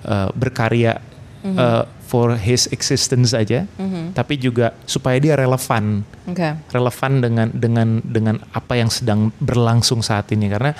eh, 0.01 0.29
berkarya 0.33 0.97
eh, 1.45 1.83
for 2.09 2.33
his 2.41 2.65
existence 2.73 3.37
aja 3.37 3.69
tapi 4.17 4.37
juga 4.37 4.73
supaya 4.85 5.17
dia 5.21 5.35
relevan. 5.37 6.01
Oke. 6.25 6.57
relevan 6.73 7.11
dengan 7.21 7.47
dengan 7.53 8.01
dengan 8.01 8.35
apa 8.49 8.73
yang 8.77 8.89
sedang 8.89 9.29
berlangsung 9.37 10.01
saat 10.01 10.29
ini. 10.33 10.49
Karena 10.49 10.73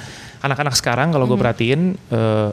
anak-anak 0.46 0.76
sekarang 0.78 1.10
kalau 1.10 1.26
gue 1.26 1.38
perhatiin 1.38 1.98
eh, 1.98 2.52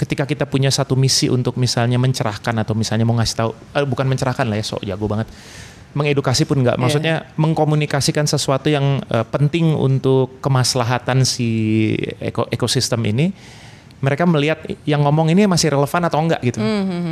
ketika 0.00 0.26
kita 0.26 0.50
punya 0.50 0.72
satu 0.72 0.98
misi 0.98 1.30
untuk 1.30 1.54
misalnya 1.60 2.00
mencerahkan 2.00 2.58
atau 2.58 2.74
misalnya 2.74 3.06
mau 3.06 3.14
ngasih 3.20 3.36
tahu 3.38 3.50
eh, 3.54 3.86
bukan 3.86 4.08
mencerahkan 4.08 4.48
lah 4.48 4.58
ya 4.58 4.64
sok 4.64 4.82
jago 4.82 5.06
banget. 5.06 5.28
Mengedukasi 5.92 6.48
pun 6.48 6.64
nggak. 6.64 6.80
Maksudnya 6.80 7.28
mengkomunikasikan 7.36 8.24
sesuatu 8.24 8.72
yang 8.72 9.04
eh, 9.06 9.26
penting 9.28 9.76
untuk 9.76 10.40
kemaslahatan 10.40 11.22
si 11.28 11.92
eko- 12.18 12.48
ekosistem 12.48 13.04
ini 13.06 13.30
mereka 14.02 14.26
melihat 14.26 14.58
yang 14.82 15.06
ngomong 15.06 15.30
ini 15.30 15.46
masih 15.46 15.70
relevan 15.70 16.02
atau 16.04 16.18
enggak 16.18 16.42
gitu 16.42 16.58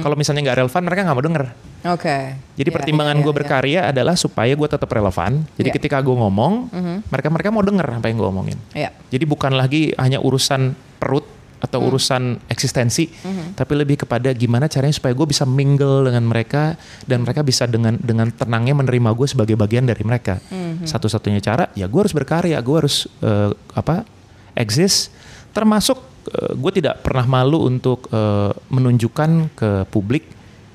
kalau 0.02 0.18
misalnya 0.18 0.50
nggak 0.50 0.58
relevan 0.66 0.82
mereka 0.82 1.00
nggak 1.06 1.16
mau 1.16 1.26
denger 1.26 1.44
Oke. 1.88 2.36
jadi 2.60 2.68
Ya, 2.68 2.74
pertimbangan 2.76 3.16
ya, 3.16 3.22
gue 3.24 3.32
ya, 3.32 3.38
berkarya 3.40 3.80
adalah 3.88 4.12
supaya 4.12 4.52
gue 4.52 4.68
tetap 4.68 4.84
relevan. 4.92 5.48
Jadi 5.56 5.72
Iya. 5.72 5.76
ketika 5.80 5.96
gue 6.04 6.12
ngomong, 6.12 6.68
mereka 7.08 7.32
mereka 7.32 7.48
mau 7.48 7.64
denger 7.64 7.88
apa 7.96 8.06
yang 8.12 8.20
gue 8.20 8.28
omongin. 8.28 8.58
Ya. 8.76 8.92
Jadi 9.08 9.24
bukan 9.24 9.56
lagi 9.56 9.96
hanya 9.96 10.20
urusan 10.20 10.76
perut 11.00 11.24
atau 11.60 11.80
urusan 11.80 12.36
eksistensi, 12.48 13.08
tapi 13.56 13.72
lebih 13.76 14.04
kepada 14.04 14.32
gimana 14.36 14.68
caranya 14.68 14.92
supaya 14.92 15.16
gue 15.16 15.24
bisa 15.24 15.48
mingle 15.48 16.08
dengan 16.08 16.24
mereka 16.24 16.76
dan 17.08 17.24
mereka 17.24 17.40
bisa 17.40 17.64
dengan 17.64 17.96
dengan 17.96 18.28
tenangnya 18.28 18.76
menerima 18.76 19.16
gue 19.16 19.26
sebagai 19.28 19.56
bagian 19.56 19.88
dari 19.88 20.04
mereka. 20.04 20.36
Satu-satunya 20.84 21.40
cara 21.40 21.68
ya 21.72 21.88
gue 21.88 22.00
harus 22.00 22.12
berkarya, 22.12 22.60
gue 22.60 22.76
harus 22.76 23.08
eh, 23.24 23.52
apa 23.72 24.04
exist. 24.52 25.12
Termasuk 25.56 26.09
eh, 26.28 26.52
gue 26.52 26.72
tidak 26.74 27.00
pernah 27.00 27.24
malu 27.24 27.64
untuk 27.64 28.10
eh, 28.10 28.52
menunjukkan 28.68 29.30
ke 29.54 29.70
publik 29.88 30.24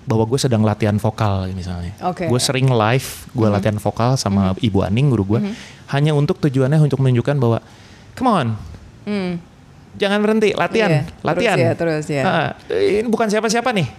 bahwa 0.06 0.22
gue 0.30 0.38
sedang 0.38 0.62
latihan 0.62 0.94
vokal 0.98 1.50
misalnya. 1.52 1.94
Oke. 2.06 2.30
Gue 2.30 2.38
sering 2.38 2.70
live, 2.70 3.08
gue 3.34 3.48
latihan 3.50 3.78
vokal 3.78 4.14
sama 4.16 4.54
Ibu 4.58 4.86
Aning 4.86 5.10
guru 5.10 5.38
gue, 5.38 5.40
hanya 5.90 6.14
untuk 6.14 6.38
tujuannya 6.38 6.78
untuk 6.78 7.02
menunjukkan 7.02 7.36
bahwa, 7.42 7.58
come 8.14 8.30
on, 8.30 8.48
Hmm. 9.06 9.38
jangan 9.98 10.22
berhenti, 10.22 10.54
latihan, 10.54 10.90
Iya, 10.90 11.26
latihan. 11.26 11.58
Terus 11.58 11.66
ya, 11.66 11.74
terus 11.74 12.06
ya. 12.06 12.24
Ah, 12.26 12.50
ini 12.70 13.06
bukan 13.06 13.30
siapa-siapa 13.30 13.70
nih, 13.74 13.90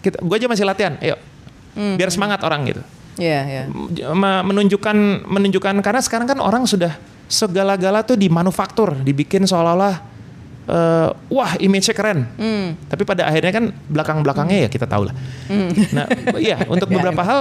kita, 0.00 0.16
gue 0.24 0.36
aja 0.36 0.48
masih 0.48 0.64
latihan, 0.64 0.96
ayo, 1.00 1.20
Hmm. 1.76 1.96
biar 2.00 2.08
semangat 2.08 2.40
orang 2.40 2.64
gitu. 2.64 2.80
Iya, 3.20 3.40
iya. 3.44 3.62
M- 4.16 4.44
menunjukkan, 4.48 4.96
menunjukkan 5.28 5.74
karena 5.80 6.00
sekarang 6.00 6.24
kan 6.24 6.40
orang 6.40 6.64
sudah 6.64 6.96
segala-gala 7.28 8.00
tuh 8.00 8.16
dimanufaktur, 8.16 8.96
dibikin 9.00 9.44
seolah-olah 9.44 10.13
eh, 10.64 11.08
wah 11.30 11.52
image-nya 11.60 11.94
keren. 11.94 12.24
Hmm. 12.36 12.76
Tapi 12.88 13.02
pada 13.04 13.28
akhirnya 13.28 13.52
kan 13.52 13.64
belakang-belakangnya 13.88 14.66
ya 14.66 14.68
kita 14.68 14.88
tahu 14.88 15.08
lah. 15.08 15.14
Nah, 15.92 16.06
iya 16.40 16.64
untuk 16.68 16.88
Ya, 16.92 17.00
beberapa 17.00 17.22
hal 17.26 17.40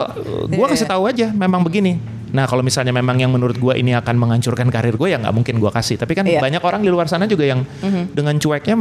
gue 0.50 0.66
kasih 0.74 0.88
tahu 0.90 1.06
aja 1.06 1.30
memang 1.30 1.62
begini. 1.62 2.00
Nah 2.34 2.50
kalau 2.50 2.66
misalnya 2.66 2.90
memang 2.90 3.14
yang 3.22 3.30
menurut 3.30 3.54
gue 3.54 3.74
ini 3.78 3.94
akan 3.94 4.18
menghancurkan 4.18 4.66
karir 4.74 4.98
gue 4.98 5.14
ya 5.14 5.22
nggak 5.22 5.36
mungkin 5.36 5.62
gue 5.62 5.72
kasih. 5.72 6.02
Tapi 6.02 6.18
kan 6.18 6.26
Iya. 6.26 6.42
banyak 6.42 6.64
orang 6.66 6.82
di 6.82 6.90
luar 6.90 7.06
sana 7.06 7.30
juga 7.30 7.46
yang 7.46 7.62
dengan 8.10 8.34
cueknya 8.42 8.76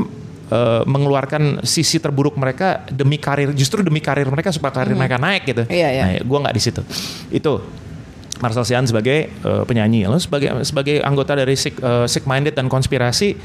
eh, 0.48 0.82
mengeluarkan 0.88 1.60
sisi 1.64 2.00
terburuk 2.00 2.36
mereka 2.40 2.84
demi 2.88 3.20
karir, 3.20 3.52
justru 3.52 3.84
demi 3.84 4.00
karir 4.00 4.24
mereka 4.32 4.48
supaya 4.48 4.72
karir 4.72 4.96
mereka 4.96 5.20
naik 5.20 5.44
gitu. 5.44 5.62
Iya, 5.68 5.88
iya. 5.92 6.02
Nah, 6.04 6.12
gue 6.24 6.38
nggak 6.48 6.54
di 6.56 6.62
situ. 6.64 6.80
Itu 7.28 7.60
Marcel 8.40 8.64
Sian 8.64 8.88
sebagai 8.88 9.28
eh, 9.28 9.62
penyanyi, 9.68 10.08
lalu 10.08 10.18
sebagai 10.18 10.48
sebagai 10.64 11.04
anggota 11.04 11.36
dari 11.36 11.52
Sick, 11.54 11.76
eh, 11.78 12.08
Sick 12.08 12.24
Minded 12.24 12.56
dan 12.56 12.72
konspirasi 12.72 13.36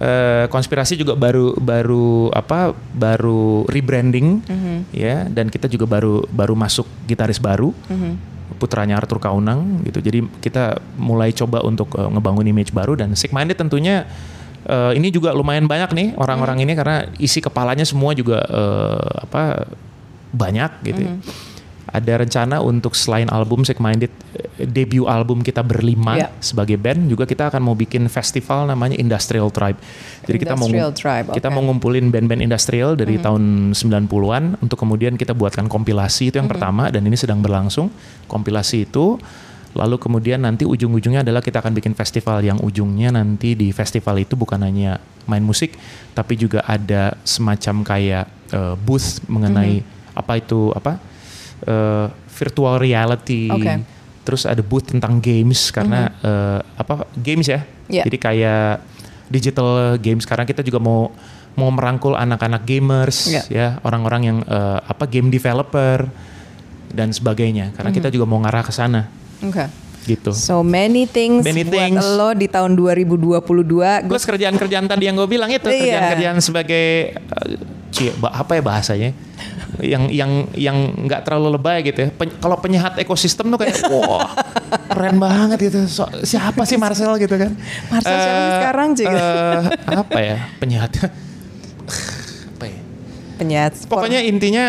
eh, 0.00 0.46
konspirasi 0.48 0.96
juga 0.96 1.12
baru 1.18 1.56
baru 1.58 2.30
apa 2.32 2.72
baru 2.94 3.66
rebranding 3.68 4.40
ya. 4.94 5.26
Dan 5.28 5.50
kita 5.52 5.66
juga 5.68 5.84
baru 5.84 6.24
baru 6.30 6.54
masuk 6.56 6.86
gitaris 7.04 7.42
baru 7.42 7.74
putranya 8.62 9.02
Arthur 9.02 9.18
Kaunang 9.18 9.82
gitu. 9.82 9.98
Jadi 9.98 10.22
kita 10.38 10.78
mulai 10.94 11.34
coba 11.34 11.66
untuk 11.66 11.98
eh, 11.98 12.06
ngebangun 12.06 12.46
image 12.46 12.70
baru 12.70 12.94
dan 12.94 13.10
Sick 13.18 13.34
Minded 13.34 13.58
tentunya 13.58 14.06
eh, 14.68 14.92
ini 14.94 15.10
juga 15.10 15.34
lumayan 15.34 15.66
banyak 15.66 15.90
nih 15.90 16.08
orang-orang 16.14 16.62
ini 16.62 16.72
karena 16.78 17.10
isi 17.18 17.42
kepalanya 17.42 17.82
semua 17.82 18.14
juga 18.14 18.38
eh, 18.46 19.26
apa 19.26 19.66
banyak 20.30 20.70
gitu 20.86 21.00
ya. 21.02 21.12
Ada 21.90 22.22
rencana 22.22 22.62
untuk 22.62 22.94
selain 22.94 23.26
album 23.26 23.66
Sick 23.66 23.82
Minded 23.82 24.12
eh, 24.38 24.64
debut 24.64 25.10
album 25.10 25.42
kita 25.42 25.66
berlima 25.66 26.14
Ya. 26.14 26.28
sebagai 26.38 26.78
band 26.78 27.10
juga 27.10 27.26
kita 27.26 27.50
akan 27.50 27.58
mau 27.58 27.74
bikin 27.74 28.06
festival 28.06 28.70
namanya 28.70 28.94
Industrial 29.00 29.48
Tribe. 29.50 29.80
Jadi 30.22 30.36
kita 30.38 30.54
mau 30.54 30.70
Industrial 30.70 30.92
Tribe, 30.94 31.26
kita 31.34 31.48
oke. 31.50 31.54
mau 31.58 31.62
ngumpulin 31.66 32.12
band-band 32.12 32.42
industrial 32.44 32.94
dari 32.94 33.18
tahun 33.18 33.74
90-an 33.74 34.62
untuk 34.62 34.78
kemudian 34.78 35.18
kita 35.18 35.34
buatkan 35.34 35.66
kompilasi 35.66 36.30
itu 36.30 36.38
yang 36.38 36.46
pertama 36.46 36.92
dan 36.92 37.02
ini 37.02 37.16
sedang 37.18 37.42
berlangsung. 37.42 37.90
Kompilasi 38.30 38.86
itu 38.86 39.18
lalu 39.72 39.96
kemudian 39.96 40.44
nanti 40.44 40.68
ujung-ujungnya 40.68 41.24
adalah 41.24 41.40
kita 41.40 41.64
akan 41.64 41.72
bikin 41.72 41.96
festival 41.96 42.44
yang 42.44 42.60
ujungnya 42.60 43.08
nanti 43.08 43.56
di 43.56 43.72
festival 43.72 44.20
itu 44.20 44.36
bukan 44.36 44.60
hanya 44.60 45.00
main 45.24 45.40
musik 45.40 45.80
tapi 46.12 46.36
juga 46.36 46.60
ada 46.68 47.16
semacam 47.24 47.80
kayak 47.80 48.26
eh, 48.52 48.74
booth 48.76 49.24
mengenai 49.32 49.80
apa 50.12 50.36
itu 50.36 50.68
apa 50.76 51.00
eh, 51.62 52.06
virtual 52.28 52.76
reality. 52.76 53.48
Oke. 53.48 53.82
Terus 54.22 54.46
ada 54.46 54.60
booth 54.60 54.86
tentang 54.88 55.18
games 55.18 55.70
karena 55.70 56.10
eh, 56.16 56.60
apa 56.76 57.06
games 57.14 57.46
ya. 57.46 57.66
Iya. 57.86 58.06
Jadi 58.06 58.18
kayak 58.18 58.74
digital 59.26 59.68
games 59.96 60.22
sekarang 60.22 60.44
kita 60.44 60.60
juga 60.60 60.78
mau 60.78 61.10
mau 61.52 61.68
merangkul 61.68 62.16
anak-anak 62.16 62.64
gamers 62.64 63.28
Iya. 63.28 63.42
ya, 63.48 63.68
orang-orang 63.82 64.22
yang 64.24 64.38
eh, 64.40 64.78
apa 64.80 65.04
game 65.04 65.28
developer 65.28 66.08
dan 66.88 67.10
sebagainya. 67.10 67.72
Karena 67.72 67.90
kita 67.90 68.08
juga 68.08 68.24
mau 68.24 68.38
ngarah 68.38 68.62
ke 68.62 68.70
sana 68.70 69.08
Oke. 69.40 69.64
gitu. 70.04 70.32
So 70.32 70.60
many 70.60 71.04
things 71.04 71.42
Many 71.42 71.64
buat 71.64 71.72
things. 71.74 72.04
lo 72.04 72.32
di 72.32 72.46
tahun 72.46 72.72
2022. 72.72 73.36
Gue 73.36 73.88
Plus 74.06 74.24
kerjaan-kerjaan 74.24 74.86
tadi 74.86 75.04
yang 75.04 75.16
gue 75.16 75.26
bilang 75.26 75.48
itu 75.48 75.66
Iya. 75.66 75.98
kerjaan-kerjaan 75.98 76.36
sebagai 76.38 76.84
eh, 77.16 77.56
cie, 77.90 78.12
apa 78.16 78.52
ya 78.54 78.62
bahasanya? 78.62 79.10
Yang 79.80 80.04
yang 80.06 80.30
yang 80.52 80.76
nggak 81.00 81.24
terlalu 81.24 81.56
lebay 81.56 81.80
gitu 81.82 82.04
ya. 82.04 82.08
Pen- 82.10 82.36
kalau 82.36 82.56
penyehat 82.56 82.96
ekosistem 82.96 83.48
tuh 83.48 83.56
kayak 83.56 83.80
wah 83.88 84.28
keren 84.88 85.16
banget 85.16 85.58
gitu. 85.62 85.86
So, 85.86 86.04
siapa 86.20 86.62
sih 86.62 86.76
Marcel 86.76 87.16
gitu 87.16 87.32
kan? 87.32 87.56
Marcel 87.88 88.12
siapa 88.12 88.36
sih 88.36 88.44
Eh, 88.44 88.56
sekarang, 88.58 88.88
Cik? 88.92 89.06
eh, 89.08 89.60
apa 89.96 90.18
ya 90.18 90.36
penyehatnya? 90.58 91.06
apa 92.50 92.64
ya? 92.66 92.78
Penyiar 93.34 93.72
sport. 93.72 94.04
Pokoknya 94.04 94.20
intinya 94.20 94.64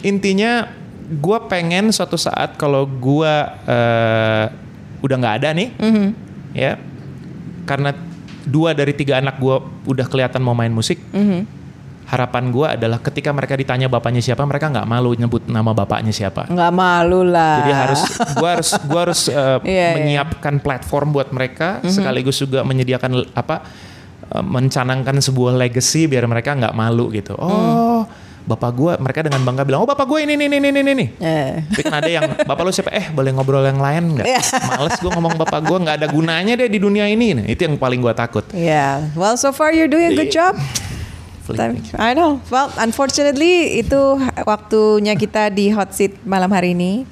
intinya 0.00 0.66
gue 1.08 1.38
pengen 1.46 1.88
suatu 1.88 2.14
saat 2.14 2.54
kalau 2.54 2.84
gue 2.84 3.34
eh, 3.64 4.44
udah 4.98 5.16
nggak 5.16 5.36
ada 5.38 5.48
nih, 5.52 5.68
Mhm. 5.74 6.06
ya 6.52 6.74
karena 7.62 7.94
dua 8.42 8.72
dari 8.72 8.90
tiga 8.90 9.16
anak 9.16 9.36
gue 9.36 9.56
udah 9.86 10.06
kelihatan 10.06 10.40
mau 10.40 10.52
main 10.52 10.70
musik. 10.70 10.98
Mhm. 11.08 11.57
Harapan 12.08 12.48
gue 12.48 12.64
adalah 12.64 12.98
ketika 12.98 13.28
mereka 13.30 13.52
ditanya 13.52 13.84
bapaknya 13.84 14.24
siapa, 14.24 14.40
mereka 14.42 14.72
nggak 14.72 14.88
malu 14.88 15.12
nyebut 15.12 15.44
nama 15.44 15.76
bapaknya 15.76 16.08
siapa. 16.08 16.48
nggak 16.48 16.72
malu 16.72 17.20
lah. 17.20 17.60
Jadi 17.60 17.72
harus 17.76 18.00
gue 18.32 18.48
harus 18.48 18.70
gua 18.82 19.00
harus 19.04 19.20
eh, 19.28 19.36
Iya, 19.68 19.68
iya. 19.68 19.88
menyiapkan 19.92 20.56
platform 20.58 21.12
buat 21.12 21.28
mereka 21.28 21.84
sekaligus 21.84 22.40
juga 22.40 22.64
menyediakan 22.64 23.28
apa 23.36 23.60
eh, 24.24 24.40
mencanangkan 24.40 25.20
sebuah 25.20 25.52
legacy 25.54 26.08
biar 26.08 26.24
mereka 26.24 26.56
nggak 26.56 26.72
malu 26.72 27.12
gitu. 27.12 27.36
Oh, 27.36 28.08
bapak 28.48 28.70
gue 28.72 28.92
mereka 28.96 29.20
dengan 29.20 29.44
bangga 29.44 29.68
bilang, 29.68 29.84
"Oh, 29.84 29.88
bapak 29.88 30.08
gue 30.08 30.24
ini 30.24 30.32
ini 30.32 30.48
ini 30.48 30.56
ini 30.64 30.80
ini." 30.80 31.06
Eh. 31.20 31.60
Tapi 31.68 31.82
kan 31.84 32.00
ada 32.00 32.08
yang 32.08 32.24
bapak 32.48 32.62
lu 32.64 32.72
siapa? 32.72 32.88
Eh, 32.88 33.12
boleh 33.12 33.36
ngobrol 33.36 33.60
yang 33.60 33.76
lain 33.76 34.16
nggak? 34.16 34.24
Iya. 34.24 34.40
Males 34.64 34.96
gue 34.96 35.10
ngomong 35.12 35.36
bapak 35.36 35.60
gue 35.60 35.76
nggak 35.76 35.96
ada 36.00 36.06
gunanya 36.08 36.56
deh 36.56 36.72
di 36.72 36.80
dunia 36.80 37.04
ini. 37.04 37.36
Nah, 37.36 37.44
itu 37.44 37.68
yang 37.68 37.76
paling 37.76 38.00
gue 38.00 38.14
takut. 38.16 38.48
Yeah. 38.56 39.12
Well, 39.12 39.36
so 39.36 39.52
far 39.52 39.76
you're 39.76 39.92
doing 39.92 40.08
a 40.08 40.16
good 40.16 40.32
job. 40.32 40.56
Fleeting. 41.48 41.80
I 41.96 42.12
know. 42.12 42.44
Well, 42.52 42.68
unfortunately 42.76 43.80
itu 43.80 44.20
waktunya 44.44 45.16
kita 45.16 45.48
di 45.48 45.72
hot 45.72 45.96
seat 45.96 46.20
malam 46.28 46.52
hari 46.52 46.76
ini. 46.76 47.08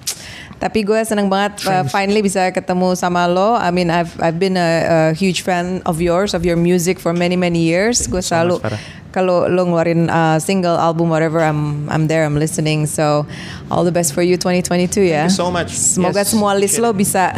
Tapi 0.57 0.89
gue 0.89 0.97
seneng 1.05 1.29
banget 1.29 1.69
uh, 1.69 1.85
finally 1.85 2.25
bisa 2.25 2.49
ketemu 2.49 2.97
sama 2.97 3.29
lo. 3.29 3.57
I 3.57 3.69
mean, 3.69 3.93
I've 3.93 4.17
I've 4.17 4.41
been 4.41 4.57
a, 4.57 4.71
a 4.89 4.99
huge 5.13 5.45
fan 5.45 5.85
of 5.85 6.01
yours, 6.01 6.33
of 6.33 6.49
your 6.49 6.57
music 6.57 6.97
for 6.97 7.13
many 7.13 7.37
many 7.37 7.61
years. 7.61 8.09
Gue 8.09 8.25
selalu 8.25 8.65
kalau 9.13 9.49
lo 9.53 9.69
ngeluarin 9.69 10.09
uh, 10.09 10.41
single 10.41 10.81
album 10.81 11.13
whatever, 11.13 11.45
I'm 11.45 11.85
I'm 11.93 12.09
there, 12.09 12.25
I'm 12.25 12.41
listening. 12.41 12.89
So 12.89 13.29
all 13.69 13.85
the 13.85 13.93
best 13.93 14.17
for 14.17 14.25
you 14.25 14.41
2022 14.41 15.13
ya. 15.13 15.29
Thank 15.29 15.37
you 15.37 15.41
so 15.45 15.53
much. 15.53 15.77
Semoga 15.77 16.25
Yes. 16.25 16.33
semua 16.33 16.57
list 16.57 16.81
lo 16.81 16.89
bisa 16.97 17.37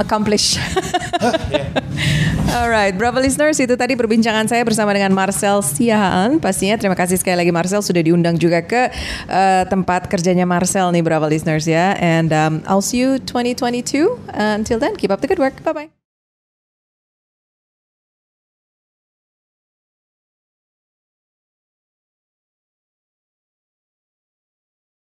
accomplish. 0.00 0.56
Alright, 2.50 2.98
Bravo 2.98 3.22
listeners, 3.22 3.60
itu 3.62 3.78
tadi 3.78 3.94
perbincangan 3.94 4.48
saya 4.50 4.66
bersama 4.66 4.90
dengan 4.90 5.14
Marcel 5.14 5.62
Siahaan. 5.62 6.42
Pastinya 6.42 6.74
terima 6.74 6.98
kasih 6.98 7.20
sekali 7.20 7.38
lagi 7.46 7.52
Marcel 7.54 7.84
sudah 7.84 8.02
diundang 8.02 8.34
juga 8.34 8.64
ke 8.64 8.90
uh, 9.30 9.62
tempat 9.70 10.10
kerjanya 10.10 10.48
Marcel 10.48 10.90
nih 10.90 11.04
Bravo 11.04 11.30
listeners 11.30 11.68
ya. 11.68 11.94
And 12.00 12.34
um, 12.34 12.64
I'll 12.66 12.82
see 12.82 12.98
you 12.98 13.22
2022. 13.22 14.34
Uh, 14.34 14.58
until 14.58 14.82
then, 14.82 14.98
keep 14.98 15.14
up 15.14 15.22
the 15.22 15.28
good 15.30 15.38
work. 15.38 15.62
Bye 15.62 15.76
bye. 15.76 15.99